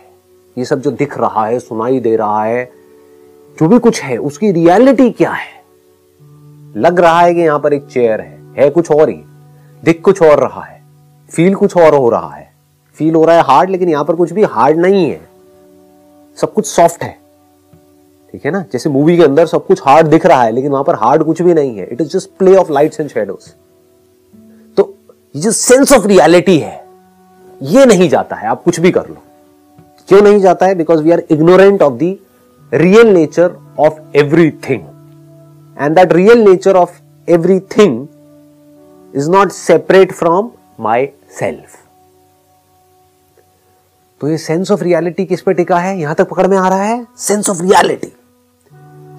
ये 0.59 0.65
सब 0.65 0.81
जो 0.81 0.91
दिख 0.91 1.19
रहा 1.19 1.47
है, 1.47 1.59
सुनाई 1.59 2.01
दे 2.01 2.17
रहा 2.17 2.45
है, 2.45 2.73
जो 3.59 3.69
भी 3.69 3.79
कुछ 3.79 4.03
है, 4.03 4.17
उसकी 4.17 4.53
रियलिटी 4.53 5.11
क्या 5.11 5.31
है? 5.31 5.65
लग 6.77 7.01
रहा 7.01 7.21
है 7.21 7.35
कि 7.35 7.41
यहाँ 7.41 7.61
पर 7.61 7.73
एक 7.73 7.87
चेयर 7.87 8.21
है। 8.21 8.41
है 8.59 8.71
कुछ 8.71 8.91
और 8.91 9.09
ही। 9.09 9.25
दिख 9.85 10.01
कुछ 10.03 10.23
और 10.23 10.41
रहा 10.41 10.63
है 10.63 10.83
फील 11.31 11.55
कुछ 11.55 11.77
और 11.77 11.95
हो 11.95 12.09
रहा 12.11 12.35
है। 12.35 12.53
फील 12.99 13.15
हो 13.15 13.25
रहा 13.25 13.37
है 13.37 13.43
हार्ड 13.43 13.71
लेकिन 13.71 13.89
यहाँ 13.89 14.05
पर 14.05 14.15
कुछ 14.17 14.33
भी 14.33 14.43
हार्ड 14.45 14.79
नहीं 14.79 15.09
है। 15.11 15.21
सब 16.39 16.53
कुछ 16.53 16.67
सॉफ्ट 16.67 17.03
है। 17.03 17.11
ठीक 18.33 18.45
है 18.47 18.51
ना? 18.51 18.65
जैसे 18.73 18.91
मूवी 18.91 19.17
के 19.17 19.23
अंदर 19.23 19.47
सब 19.47 19.67
कुछ 19.67 19.81
हार्ड 19.87 20.07
दिख 20.07 20.27
रहा 20.27 20.43
है, 20.43 20.53
लेकिन 20.53 20.71
वहाँ 20.71 20.85
पर 20.85 20.95
हार्ड 20.95 21.23
कुछ 21.25 21.43
भी 21.43 21.55
नहीं 21.55 21.77
है। 21.79 21.87
It 21.87 22.01
is 22.01 22.09
just 22.09 22.31
play 22.39 22.55
of 22.57 22.73
lights 22.73 23.01
and 23.01 23.11
shadows 23.11 23.49
तो 24.77 24.95
ये 25.35 25.43
जो 25.43 25.51
सेंस 25.51 25.93
ऑफ़ 25.93 26.07
रियलिटी 26.07 26.59
है, 26.59 26.85
ये 27.63 27.87
नहीं 27.87 28.09
जाता 28.09 28.37
है। 28.37 28.49
आप 28.49 28.63
कुछ 28.63 28.81
भी 28.81 28.91
कर 28.91 29.09
लो। 29.09 29.23
क्यों 30.09 30.21
नहीं 30.23 30.41
जाता 30.41 30.67
है? 30.67 30.75
Because 30.75 31.03
we 31.03 31.11
are 31.11 31.23
ignorant 31.31 31.83
of 31.83 31.95
the 31.95 32.17
real 32.73 33.09
nature 33.09 33.57
of 33.79 34.01
everything 34.69 34.83
and 35.79 35.95
that 35.97 36.13
real 36.13 36.39
nature 36.41 36.77
of 36.77 37.01
everything 37.29 38.07
is 38.09 38.14
not 39.15 39.51
separate 39.53 40.13
from 40.13 40.51
myself 41.39 41.77
तो 44.21 44.29
ये 44.29 44.39
सेंस 44.39 44.71
ऑफ़ 44.71 44.83
रियलिटी 44.83 45.25
किस 45.27 45.41
पे 45.43 45.53
टिका 45.55 45.79
है? 45.79 45.99
यहाँ 46.01 46.15
तक 46.15 46.29
पकड़ 46.29 46.47
में 46.47 46.57
आ 46.57 46.69
रहा 46.69 46.83
है? 46.83 47.07
सेंस 47.19 47.51
ऑफ़ 47.51 47.61
रियलिटी 47.63 48.13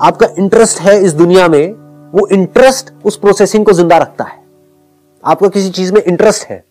आपका 0.02 0.28
इंटरेस्ट 0.40 0.80
है 0.82 0.98
इस 1.04 1.14
दुनिया 1.14 1.48
में, 1.48 1.72
वो 2.14 2.28
इंटरेस्ट 2.28 2.92
उस 3.06 3.18
प्रोसेसिंग 3.18 3.66
को 3.66 3.74
ज़िंदा 3.74 3.98
रखता 3.98 4.24
है। 4.24 4.40
आपका 5.24 5.48
किसी 5.50 5.70
चीज़ 5.70 5.94
में 5.94 6.02
इंटरेस्ट 6.02 6.48
है, 6.48 6.64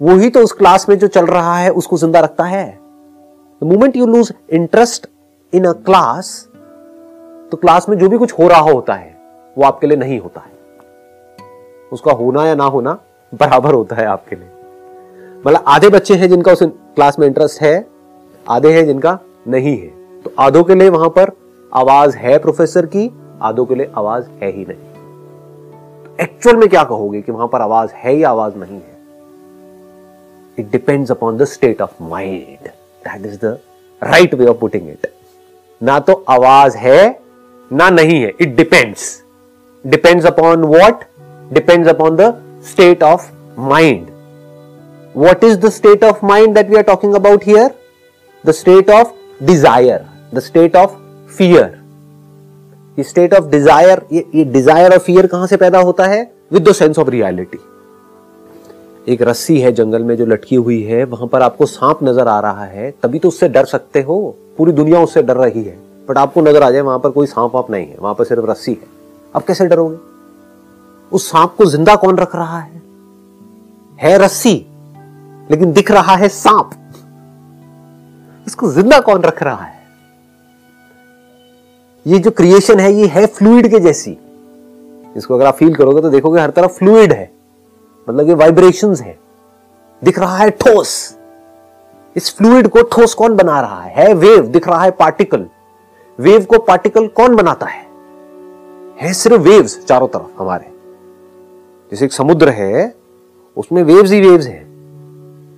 वो 0.00 0.16
ही 0.16 0.30
तो 0.30 0.40
उस 0.40 0.52
क्लास 0.52 0.88
में 0.88 0.98
जो 0.98 1.06
चल 1.08 1.26
रहा 1.26 1.56
है, 1.58 1.70
उसको 1.70 1.96
ज़िंदा 1.98 2.20
रखता 2.20 2.44
है। 2.44 2.66
The 3.62 3.64
moment 3.64 3.96
you 3.96 4.06
lose 4.06 4.32
interest 4.52 5.06
in 5.52 5.64
a 5.64 5.72
class 5.74 6.48
तो 7.52 7.56
क्लास 7.56 7.88
में 7.88 7.96
जो 7.98 8.08
भी 8.08 8.18
कुछ 8.18 8.32
हो 8.32 8.48
रहा 8.48 8.60
होता 8.62 8.94
है, 8.94 9.16
वो 9.56 9.64
आपके 9.64 9.86
लिए 9.86 9.96
नहीं 9.96 10.18
होता 10.20 10.40
है। 10.40 10.52
उसका 11.94 12.12
होना 12.12 12.46
या 12.46 12.54
ना 12.54 12.64
होना 12.64 12.98
बराबर 13.32 13.74
होता 13.74 13.96
है 13.96 14.06
आपके 14.06 14.36
लिए। 14.36 14.48
मतलब 15.46 15.64
आधे 15.66 15.88
बच्चे 15.88 16.14
हैं 16.14 16.28
जिनका 16.28 16.52
उस 16.52 16.62
क्लास 16.62 17.18
में 17.18 17.26
इंटरेस्ट 17.26 17.62
है, 17.62 17.86
आधे 18.46 18.72
हैं 18.72 18.84
जिनका 18.86 19.18
नहीं 19.48 19.76
है। 19.78 19.88
तो 20.22 20.32
आधों 20.38 20.62
के 20.64 20.74
लिए 20.74 20.88
वहाँ 20.88 21.08
पर 21.08 21.30
आवाज़ 21.72 22.16
है 22.16 22.38
प्रोफेसर 22.38 22.86
की, 22.86 23.10
आधों 23.42 23.64
के 23.66 23.74
लिए 23.74 23.90
आवाज़ 23.96 24.28
है 24.42 24.50
ही 24.52 24.64
नहीं। 24.64 24.92
तो 26.04 26.16
एक्चुअल 26.22 26.56
में 26.56 26.68
क्या 26.68 26.84
कहोगे 26.84 27.20
कि 27.22 27.32
वहाँ 27.32 27.48
पर 27.48 27.60
आवाज़ 27.60 27.92
है 27.94 28.16
या 28.16 28.30
आवाज़ 28.30 28.56
नहीं 28.56 28.76
है? 28.76 28.92
It 30.58 30.70
depends 30.70 31.10
upon 31.10 31.36
the 31.38 31.44
state 31.44 31.82
of 31.82 32.02
mind 32.02 32.68
that 33.04 33.26
is 33.26 33.38
the 33.44 33.58
right 34.02 34.34
way 34.34 34.46
of 34.46 34.58
putting 34.58 34.88
it 34.88 35.12
ना 35.80 35.98
तो 35.98 36.24
आवाज़ 36.28 36.76
है, 36.76 37.20
ना 37.70 37.90
नहीं 37.90 38.20
है। 38.22 38.32
It 38.40 38.56
depends 38.56 39.22
depends 39.84 40.26
upon 40.26 40.62
what 40.64 41.04
depends 41.52 41.88
upon 41.88 42.16
the 42.16 42.32
state 42.70 43.02
of 43.02 43.30
mind 43.60 44.06
what 45.16 45.44
is 45.44 45.58
the 45.58 45.68
state 45.70 46.04
of 46.04 46.24
mind 46.26 46.54
that 46.54 46.70
we 46.70 46.76
are 46.76 46.82
talking 46.82 47.14
about 47.14 47.44
here 47.46 47.70
the 48.44 48.50
state 48.52 48.90
of 48.90 49.12
desire 49.42 50.04
the 50.34 50.40
state 50.40 50.76
of 50.76 50.96
fear 51.36 51.82
ये 52.98 53.04
state 53.04 53.34
of 53.34 53.48
desire 53.50 54.02
ये 54.12 54.44
desire 54.44 54.92
और 54.92 54.98
fear 55.00 55.26
कहाँ 55.26 55.46
से 55.46 55.56
पैदा 55.56 55.78
होता 55.80 56.06
है? 56.06 56.22
With 56.52 56.68
the 56.68 56.72
sense 56.72 56.98
of 56.98 57.08
reality 57.10 57.58
एक 59.06 59.22
रस्सी 59.22 59.58
है 59.60 59.72
जंगल 59.72 60.02
में 60.02 60.14
जो 60.16 60.26
लटकी 60.26 60.56
हुई 60.56 60.80
है, 60.82 61.02
वहाँ 61.04 61.26
पर 61.28 61.42
आपको 61.42 61.66
सांप 61.66 61.98
नज़र 62.02 62.28
आ 62.28 62.38
रहा 62.40 62.64
है, 62.64 62.90
तभी 63.02 63.18
तो 63.18 63.28
उससे 63.28 63.48
डर 63.48 63.64
सकते 63.64 64.02
हो। 64.02 64.36
पूरी 64.58 64.72
दुनिया 64.72 65.00
उससे 65.00 65.22
डर 65.22 65.36
रही 65.36 65.62
है 65.62 65.76
बट 66.08 66.18
आपको 66.18 66.40
नज़र 66.40 66.62
आ 66.62 66.70
जाए, 66.70 66.80
वहाँ 66.80 66.98
पर 66.98 67.10
कोई 67.10 67.26
सांप 67.26 67.56
आप 67.56 67.70
नहीं 67.70 67.86
है, 67.86 67.96
वहाँ 68.00 68.14
पर 68.14 68.24
सिर्फ़ 68.24 68.50
रस्सी 68.50 68.72
है। 68.72 68.88
आप 69.34 69.46
कैसे 69.46 69.66
डरोगे? 69.66 69.96
उस 71.14 71.30
सांप 71.30 71.54
को 71.58 71.64
ज़िंदा 71.66 71.94
कौन 71.96 72.16
रख 72.16 72.34
रहा 72.36 72.58
है? 72.58 72.82
है 73.98 74.16
रस्सी 74.18 74.54
लेकिन 75.50 75.72
दिख 75.72 75.90
रहा 75.90 76.14
है 76.16 76.28
सांप। 76.28 76.70
इसको 78.46 78.70
ज़िंदा 78.70 78.98
कौन 79.00 79.22
रख 79.22 79.42
रहा 79.42 79.64
है? 79.64 79.82
ये 82.06 82.18
जो 82.18 82.30
क्रिएशन 82.30 82.80
है 82.80 82.92
ये 82.92 83.06
है 83.06 83.26
फ्लूइड 83.26 83.70
के 83.70 83.80
जैसी। 83.80 84.16
इसको 85.16 85.34
अगर 85.34 85.46
आप 85.46 85.54
फील 85.54 85.74
करोगे 85.74 86.02
तो 86.02 86.10
देखोगे 86.10 86.40
हर 86.40 86.50
तरफ़ 86.50 86.72
फ्लूइड 86.72 87.12
है। 87.12 87.30
मतलब 88.08 88.28
ये 88.28 88.34
वाइब्रेशंस 88.34 89.00
है। 89.00 89.18
दिख 90.02 90.18
रहा 90.18 90.36
है 90.36 90.50
ठोस। 90.50 91.18
इस 92.16 92.34
फ्लूइड 92.36 92.68
को 92.68 92.82
ठोस 92.82 93.14
कौन 93.14 93.36
बना 93.36 93.60
रहा 93.60 93.80
है, 93.82 93.94
है 93.96 94.12
वेव 94.14 94.46
दिख 94.46 94.68
रहा 94.68 94.82
है 94.82 94.90
पार्टिकल 94.90 95.46
वेव 96.18 96.44
को 96.44 96.58
पार्टिकल 96.58 97.06
कौन 97.06 97.36
बनाता 97.36 97.66
है? 97.66 97.82
है 99.00 99.12
सिर्फ़ 99.12 99.42
वेव्स 99.42 99.84
चारों 99.86 100.08
तरफ़ 100.08 100.42
हमारे। 100.42 100.72
जैसे 101.92 102.04
एक 102.04 102.12
समुद्र 102.12 102.48
है, 102.48 102.94
उसमें 103.56 103.82
वेव्स 103.82 104.10
ही 104.10 104.20
वेव्स 104.20 104.46
है। 104.46 104.62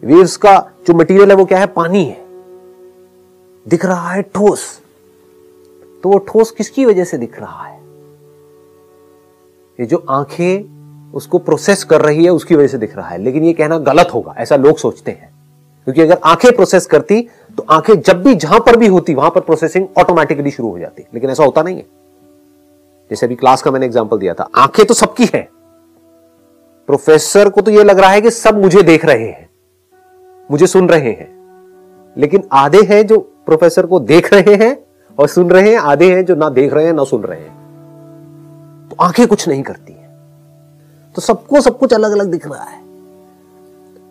वेव्स 0.05 0.37
का 0.37 0.71
जो 0.87 0.95
मटेरियल 0.95 1.31
है 1.31 1.37
वो 1.37 1.45
क्या 1.45 1.59
है? 1.59 1.67
पानी 1.67 2.05
है। 2.05 2.25
दिख 3.69 3.85
रहा 3.85 4.11
है 4.11 4.23
ठोस। 4.23 4.81
तो 6.03 6.09
वो 6.09 6.19
ठोस 6.19 6.51
किसकी 6.51 6.85
वजह 6.85 7.05
से 7.05 7.19
दिख 7.19 7.41
रहा 7.41 7.65
है? 7.65 7.81
ये 9.81 9.87
जो 9.87 10.05
आँखें 10.11 11.13
उसको 11.13 11.39
प्रोसेस 11.39 11.85
कर 11.85 12.01
रही 12.01 12.25
है, 12.25 12.31
उसकी 12.31 12.55
वजह 12.55 12.67
से 12.67 12.79
दिख 12.79 12.97
रहा 12.97 13.09
है। 13.09 13.19
लेकिन 13.19 13.45
ये 13.45 13.53
कहना 13.53 13.79
गलत 13.79 14.09
होगा, 14.15 14.35
ऐसा 14.39 14.57
लोग 14.57 14.77
सोचते 14.77 15.11
हैं। 15.11 15.31
क्योंकि 15.85 16.01
अगर 16.03 16.19
आँखें 16.25 16.53
प्रोसेस 16.53 16.87
करती 16.87 17.21
तो 17.57 17.67
आँखें 17.71 18.01
जब 18.01 18.23
भी 18.23 18.35
जहाँ 18.35 18.61
पर 18.61 18.77
भी 18.77 18.87
होती, 18.87 19.15
वहाँ 19.15 19.31
पर 19.31 19.41
प्रोसेसिंग 19.41 19.87
ऑटोमेटिकली 19.99 20.51
शुरू 20.51 20.71
हो 20.71 20.79
जाती। 20.79 21.05
लेकिन 21.15 21.31
ऐसा 21.31 21.45
होता 21.45 21.63
नहीं 21.63 21.77
है। 21.77 21.87
जैसे 23.11 23.27
अभी 23.27 23.35
क्लास 23.35 23.63
का 23.63 23.71
मैंने 23.71 23.87
एग्ज़ाम्पल 23.87 24.19
दिया 24.19 24.35
था, 24.35 24.49
आँखें 24.55 24.85
तो 24.87 24.95
सबकी 24.95 25.29
है। 25.35 25.49
प्रोफेसर 26.87 27.49
को 27.49 27.61
तो 27.61 27.71
यह 27.71 27.85
लग 27.85 27.99
रहा 27.99 28.11
है 28.11 28.21
कि 28.21 28.31
सब 28.31 28.61
मुझे 28.63 28.83
देख 28.83 29.05
रहे 29.05 29.27
हैं, 29.29 29.49
मुझे 30.51 30.67
सुन 30.67 30.89
रहे 30.89 31.11
हैं। 31.11 31.35
लेकिन 32.17 32.43
आधे 32.53 32.83
हैं 32.83 33.07
जो 33.07 33.19
प्रोफेसर 33.19 33.87
को 33.87 34.01
देख 34.01 34.33
रहे 34.35 34.55
हैं 34.55 34.77
और 35.19 35.29
सुन 35.29 35.51
रहे 35.51 35.71
हैं, 35.71 35.79
आधे 35.79 36.15
हैं 36.15 36.25
जो 36.25 36.35
ना 36.35 36.49
देख 36.49 36.73
रहे 36.73 36.87
हैं, 36.87 36.93
ना 36.93 37.05
सुन 37.05 37.23
रहे 37.23 37.41
हैं। 37.41 38.89
तो 38.91 38.97
आँखें 39.01 39.27
कुछ 39.27 39.49
नहीं 39.49 39.63
करती 39.63 39.93
हैं। 39.93 40.07
तो 41.15 41.23
सबको 41.23 41.61
सब 41.61 41.79
कुछ 41.79 41.95
अलग 41.95 42.13
अलग 42.13 42.31
दिख 42.31 42.47
रहा 42.47 42.65
है। 42.65 42.83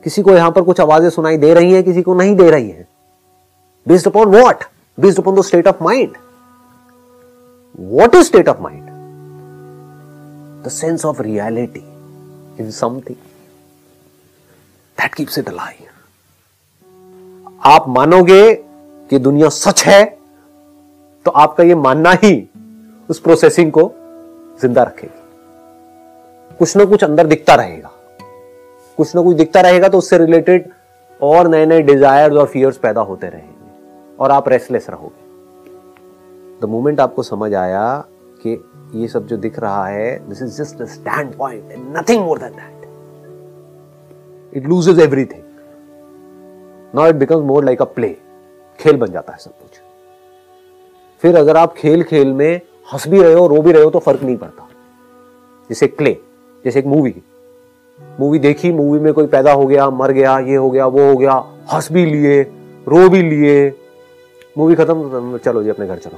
किसी 0.04 0.22
को 0.22 0.32
यहाँ 0.32 0.52
पर 0.52 0.62
कुछ 0.62 0.82
आवाज़ें 0.82 1.10
सुनाई 1.10 1.38
दे 1.38 1.54
रही 1.54 1.74
हैं, 1.74 1.84
किसी 1.84 2.02
को 2.02 2.16
नहीं 2.16 2.36
दे 2.36 2.52
रही 2.52 2.70
हैं। 2.70 2.88
Based 3.88 4.08
upon 4.08 4.42
what 4.42 4.64
based 5.00 5.20
upon 5.20 5.36
the 5.36 5.42
state 5.42 5.68
of 5.68 5.84
mind 5.84 6.14
what 7.80 8.16
is 8.16 8.24
state 8.24 8.50
of 8.50 8.62
mind 8.62 8.84
the 10.66 10.70
sense 10.70 11.06
of 11.06 11.22
reality 11.22 11.95
in 12.60 12.72
something 12.72 13.18
that 14.98 15.14
keeps 15.16 15.40
it 15.40 15.50
alive 15.50 15.88
आप 17.66 17.88
मानोगे 17.88 18.54
कि 19.10 19.20
दुनिया 19.20 19.50
सच 19.50 19.84
है 19.84 20.04
तो 21.26 21.32
आपका 21.32 21.64
यह 21.64 21.76
मानना 21.76 22.12
ही 22.24 22.50
उस 23.10 23.20
प्रोसेसिंग 23.20 23.72
को 23.72 23.92
ज़िंदा 24.62 24.84
रखेगी। 24.84 26.56
कुछ 26.58 26.76
ना 26.78 26.86
कुछ 26.86 27.04
अंदर 27.04 27.28
दिखता 27.28 27.56
रहेगा। 27.56 27.92
कुछ 28.98 29.16
ना 29.16 29.22
कुछ 29.22 29.36
दिखता 29.38 29.62
रहेगा 29.62 29.88
तो 29.90 29.98
उससे 29.98 30.18
रिलेटेड 30.18 30.70
और 31.22 31.48
नए 31.48 31.66
नए 31.66 31.82
डिजायर्स 31.82 32.36
और 32.36 32.48
फियर्स 32.48 32.78
पैदा 32.78 33.02
होते 33.02 33.30
रहेंगे 33.30 34.18
और 34.20 34.32
आप 34.32 34.50
रेस्टलेस 34.50 34.90
रहोगे। 34.90 35.24
द 36.62 36.70
मोमेंट 36.70 37.00
आपको 37.00 37.24
समझ 37.24 37.54
आया 37.54 37.98
कि 38.44 38.56
ये 38.96 39.08
सब 39.08 39.26
जो 39.28 39.38
दिख 39.38 39.60
रहा 39.60 39.86
है 39.88 40.18
this 40.30 40.42
is 40.42 40.58
just 40.58 40.82
a 40.82 40.86
standpoint 41.38 41.72
and 41.72 41.98
nothing 41.98 42.24
more 42.26 42.40
than 42.40 42.52
that 42.52 42.72
it 44.58 44.68
loses 44.70 45.00
everything 45.00 45.44
now 46.94 47.10
it 47.10 47.16
becomes 47.16 47.44
more 47.46 47.66
like 47.66 47.82
a 47.82 47.86
play 47.96 48.16
खेल 48.80 48.98
बन 48.98 49.12
जाता 49.12 49.34
है 49.34 49.40
सब 49.40 49.52
कुछ। 49.52 49.80
फिर 51.24 51.36
अगर 51.38 51.58
आप 51.58 51.74
खेल 51.74 52.04
खेल 52.04 52.34
में 52.34 52.62
हंस 52.94 53.08
भी 53.08 53.22
रहे 53.22 53.34
हो, 53.34 53.48
रो 53.48 53.62
भी 53.62 53.72
रहे 53.72 53.84
हो 53.84 53.90
तो 53.90 54.00
फ़र्क 54.00 54.24
नहीं 54.24 54.38
पड़ता। 54.38 54.68
जैसे 55.70 55.88
क्ले 55.88 56.18
जैसे 56.66 56.80
एक 56.80 56.86
मूवी 56.86 57.16
मूवी 58.20 58.40
देखी 58.40 58.72
मूवी 58.72 59.00
में 59.00 59.14
कोई 59.14 59.28
पैदा 59.28 59.52
हो 59.54 59.66
गया, 59.66 59.90
मर 59.90 60.12
गया, 60.12 60.38
ये 60.40 60.56
हो 60.56 60.70
गया, 60.70 60.86
वो 60.86 61.10
हो 61.10 61.16
गया, 61.18 61.34
हंस 61.74 61.92
भी 61.92 62.06
लिए, 62.06 62.42
रो 62.88 63.10
भी 63.10 63.22
लिए। 63.22 63.74
मूवी 64.58 64.76
खत्म, 64.76 65.38
चलो 65.38 65.64
जी, 65.64 65.70
अपने 65.70 65.88
घर 65.88 65.98
चलो। 65.98 66.18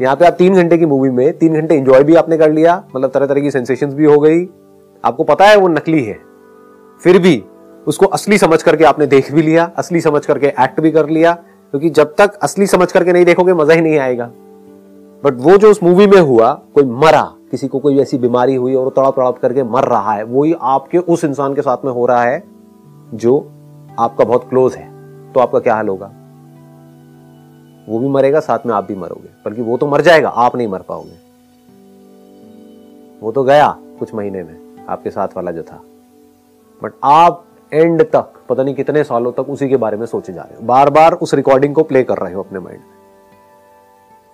यहाँ 0.00 0.16
पे 0.16 0.26
आप 0.26 0.32
तीन 0.32 0.54
घंटे 0.54 0.78
की 0.78 0.86
मूवी 0.86 1.10
में 1.10 1.38
तीन 1.38 1.54
घंटे 1.54 1.74
एंजॉय 1.74 2.02
भी 2.04 2.14
आपने 2.14 2.36
कर 2.38 2.52
लिया 2.52 2.82
मतलब 2.96 3.10
तरह 3.10 3.26
तरह 3.26 3.40
की 3.40 3.50
सेंसेशन 3.50 3.86
भी 3.86 4.04
हो 4.04 4.18
गई। 4.18 4.44
आपको 5.04 5.24
पता 5.24 5.44
है 5.44 5.56
वो 5.56 5.68
नकली 5.68 6.02
है। 6.04 6.18
फिर 7.02 7.18
भी 7.18 7.42
उसको 7.86 8.06
असली 8.06 8.38
समझ 8.38 8.62
करके 8.62 8.84
आपने 8.84 9.06
देख 9.06 9.32
भी 9.32 9.42
लिया, 9.42 9.70
असली 9.76 10.00
समझ 10.00 10.26
करके 10.26 10.46
एक्ट 10.46 10.80
भी 10.80 10.90
कर 10.90 11.08
लिया, 11.08 11.32
क्योंकि 11.32 11.90
जब 11.90 12.14
तक 12.18 12.34
असली 12.42 12.66
समझ 12.66 12.92
करके 12.92 13.12
नहीं 13.12 13.24
देखोगे, 13.24 13.52
मज़ा 13.52 13.74
ही 13.74 13.80
नहीं 13.80 13.98
आएगा। 13.98 14.30
बट 15.22 15.36
वो 15.36 15.56
जो 15.56 15.70
उस 15.70 15.82
मूवी 15.82 16.06
में 16.06 16.20
हुआ, 16.20 16.52
कोई 16.74 16.84
मरा, 16.84 17.22
किसी 17.50 17.68
को 17.68 17.78
कोई 17.78 17.98
ऐसी 17.98 18.18
बीमारी 18.18 18.54
हुई 18.54 18.74
और 18.74 18.88
तड़प 18.88 19.14
तड़प 19.16 19.38
करके 19.42 19.62
मर 19.62 19.84
रहा 19.84 20.12
है, 20.12 20.24
वही 20.24 20.54
आपके 20.60 20.98
उस 20.98 21.24
इंसान 21.24 21.54
के 21.54 21.62
साथ 21.62 21.84
में 21.84 21.92
हो 21.92 22.06
रहा 22.06 22.22
है, 22.22 22.42
जो 23.14 23.38
आपका 23.98 24.24
बहुत 24.24 24.48
क्लोज 24.48 24.74
है। 24.74 24.88
तो 25.32 25.40
आपका 25.40 25.58
क्या 25.58 25.74
हाल 25.74 25.88
होगा? 25.88 26.12
वो 27.88 27.98
भी 27.98 28.08
मरेगा, 28.08 28.40
साथ 28.40 28.58
में 28.66 28.74
आप 28.74 28.84
भी 28.84 28.94
मरोगे। 28.94 29.28
बल्कि 29.44 29.62
वो 29.62 29.76
तो 29.76 29.86
मर 29.86 30.00
जाएगा, 30.00 30.28
आप 30.28 30.56
नहीं 30.56 30.68
मर 30.68 30.82
पाओगे। 30.82 31.28
वो 33.20 33.32
तो 33.32 33.44
गया 33.44 33.78
कुछ 33.98 34.14
महीने 34.14 34.42
में, 34.42 34.86
आपके 34.88 35.10
साथ 35.10 35.28
वाला 35.36 35.50
जो 35.50 35.62
था। 35.62 35.82
बट 36.82 36.92
आप 37.04 37.44
एंड 37.72 38.02
तक, 38.02 38.32
पता 38.48 38.62
नहीं 38.62 38.74
कितने 38.74 39.04
सालों 39.04 39.32
तक 39.32 39.40
उसी 39.40 39.68
के 39.68 39.76
बारे 39.76 39.96
में 39.96 40.06
सोचे 40.06 40.32
जा 40.32 40.42
रहे 40.42 40.54
हो। 40.54 40.66
बार 40.66 40.90
बार 40.90 41.12
उस 41.12 41.34
रिकॉर्डिंग 41.34 41.74
को 41.74 41.82
प्ले 41.82 42.02
कर 42.02 42.18
रहे 42.18 42.34
हो 42.34 42.42
अपने 42.42 42.58
माइंड 42.58 42.80
में। 42.80 42.98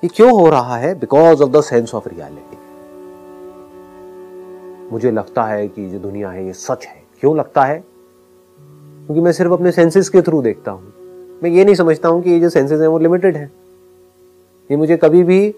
ये 0.04 0.08
क्यों 0.08 0.32
हो 0.32 0.50
रहा 0.50 0.76
है? 0.76 0.94
Because 0.94 1.42
of 1.42 1.50
the 1.50 1.60
sense 1.60 1.94
of 1.94 2.08
reality 2.08 2.58
मुझे 4.92 5.10
लगता 5.10 5.44
है 5.44 5.68
कि 5.68 5.90
जो 5.90 5.98
दुनिया 5.98 6.30
है, 6.30 6.46
ये 6.46 6.52
सच 6.52 6.86
है। 6.86 7.02
क्यों 7.20 7.36
लगता 7.36 7.64
है? 7.64 7.84
क्योंकि 8.60 9.20
मैं 9.20 9.32
सिर्फ़ 9.32 9.52
अपने 9.52 9.72
सेंसेस 9.72 10.08
के 10.08 10.22
थ्रू 10.22 10.42
देखता 10.42 10.70
हूँ। 10.70 11.03
मैं 11.42 11.50
ये 11.50 11.64
नहीं 11.64 11.74
समझता 11.74 12.08
हूँ 12.08 12.22
कि 12.22 12.30
ये 12.30 12.40
जो 12.40 12.48
सेंसेस 12.50 12.80
हैं 12.80 12.88
वो 12.88 12.98
लिमिटेड 12.98 13.36
है। 13.36 13.50
ये 14.70 14.76
मुझे 14.76 14.96
कभी 14.96 15.22
भी 15.22 15.48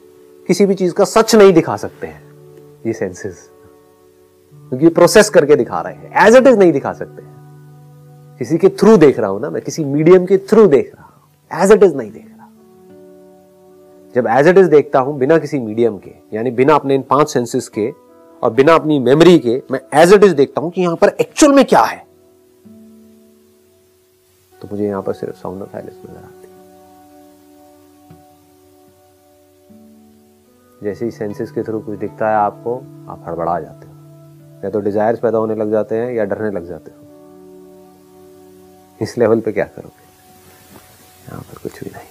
किसी 0.48 0.66
भी 0.66 0.74
चीज़ 0.74 0.92
का 0.94 1.04
सच 1.06 1.34
नहीं 1.34 1.52
दिखा 1.52 1.76
सकते 1.76 2.06
हैं, 2.06 2.22
ये 2.86 2.92
सेंसेस 2.92 3.48
क्योंकि 4.72 4.88
प्रोसेस 4.90 5.28
करके 5.30 5.56
दिखा 5.56 5.80
रहे 5.80 5.94
हैं। 5.94 6.26
एज 6.26 6.36
इट 6.36 6.46
इज़ 6.46 6.58
नहीं 6.58 6.72
दिखा 6.72 6.92
सकते 6.92 7.22
हैं। 7.22 7.34
किसी 8.38 8.58
के 8.58 8.68
थ्रू 8.70 8.96
देख 8.96 9.18
रहा 9.18 9.30
हूँ 9.30 9.40
ना 9.40 9.50
मैं, 9.50 9.62
किसी 9.62 9.84
मीडियम 9.84 10.26
के 10.26 10.38
थ्रू 10.40 10.66
देख 10.68 10.92
रहा 10.94 11.04
हूँ। 11.04 11.62
एज 11.62 11.72
इट 11.72 11.82
इज़ 11.82 11.94
नहीं 11.96 12.10
देख 12.12 12.24
रहा। 12.26 12.48
जब 14.14 14.26
एज 14.30 14.48
इट 14.48 14.58
इज़ 14.58 14.68
देखता 14.70 14.98
हूँ, 14.98 15.18
बिना 15.18 15.38
किसी 15.38 15.58
मीडियम 15.60 15.98
के, 15.98 16.10
यानी 16.32 16.50
बिना 16.52 16.74
अपने 16.74 16.94
इन 16.94 17.02
पाँच 17.10 17.32
सेंसेस 17.32 17.68
के 17.68 17.90
और 18.42 18.52
बिना 18.52 18.74
अपनी 18.74 18.98
मेमोरी 19.00 19.38
के, 19.38 19.60
मैं 19.70 19.80
एज 19.94 20.12
इट 20.12 20.24
इज़ 20.24 20.34
देखता 20.34 20.60
हूँ 20.60 20.70
कि 20.70 20.80
यहाँ 20.80 20.96
पर 20.96 21.16
एक्चुअल 21.20 21.52
में 21.52 21.64
क्या 21.64 21.82
है। 21.82 22.05
तो 24.62 24.68
मुझे 24.70 24.84
यहाँ 24.86 25.02
पर 25.02 25.12
सिर्फ़ 25.12 25.36
साउंड 25.36 25.62
ऑफ़ 25.62 25.72
साइलेंस 25.72 25.96
नज़र 26.06 26.16
आती 26.16 26.40
है। 26.40 26.54
जैसे 30.82 31.04
ही 31.04 31.10
सेंसेस 31.10 31.50
के 31.50 31.62
थ्रू 31.62 31.80
कुछ 31.80 31.98
दिखता 31.98 32.28
है 32.28 32.36
आपको, 32.36 32.76
आप 33.08 33.24
हड़बड़ा 33.26 33.60
जाते 33.60 33.86
हो। 33.86 33.94
या 34.64 34.70
तो 34.70 34.80
डिजायर्स 34.80 35.20
पैदा 35.20 35.38
होने 35.38 35.54
लग 35.54 35.70
जाते 35.70 35.94
हैं 35.94 36.12
या 36.12 36.24
डरने 36.24 36.50
लग 36.50 36.66
जाते 36.68 36.90
हो। 36.90 36.96
इस 39.02 39.18
लेवल 39.18 39.40
पे 39.40 39.52
क्या 39.52 39.64
करोगे? 39.64 40.04
यहाँ 41.28 41.42
पर 41.42 41.58
कुछ 41.58 41.84
भी 41.84 41.90
नहीं। 41.90 42.08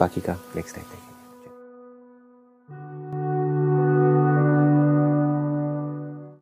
बाकी 0.00 0.20
का 0.20 0.32
नेक्स्ट 0.56 0.76
टाइम 0.76 1.01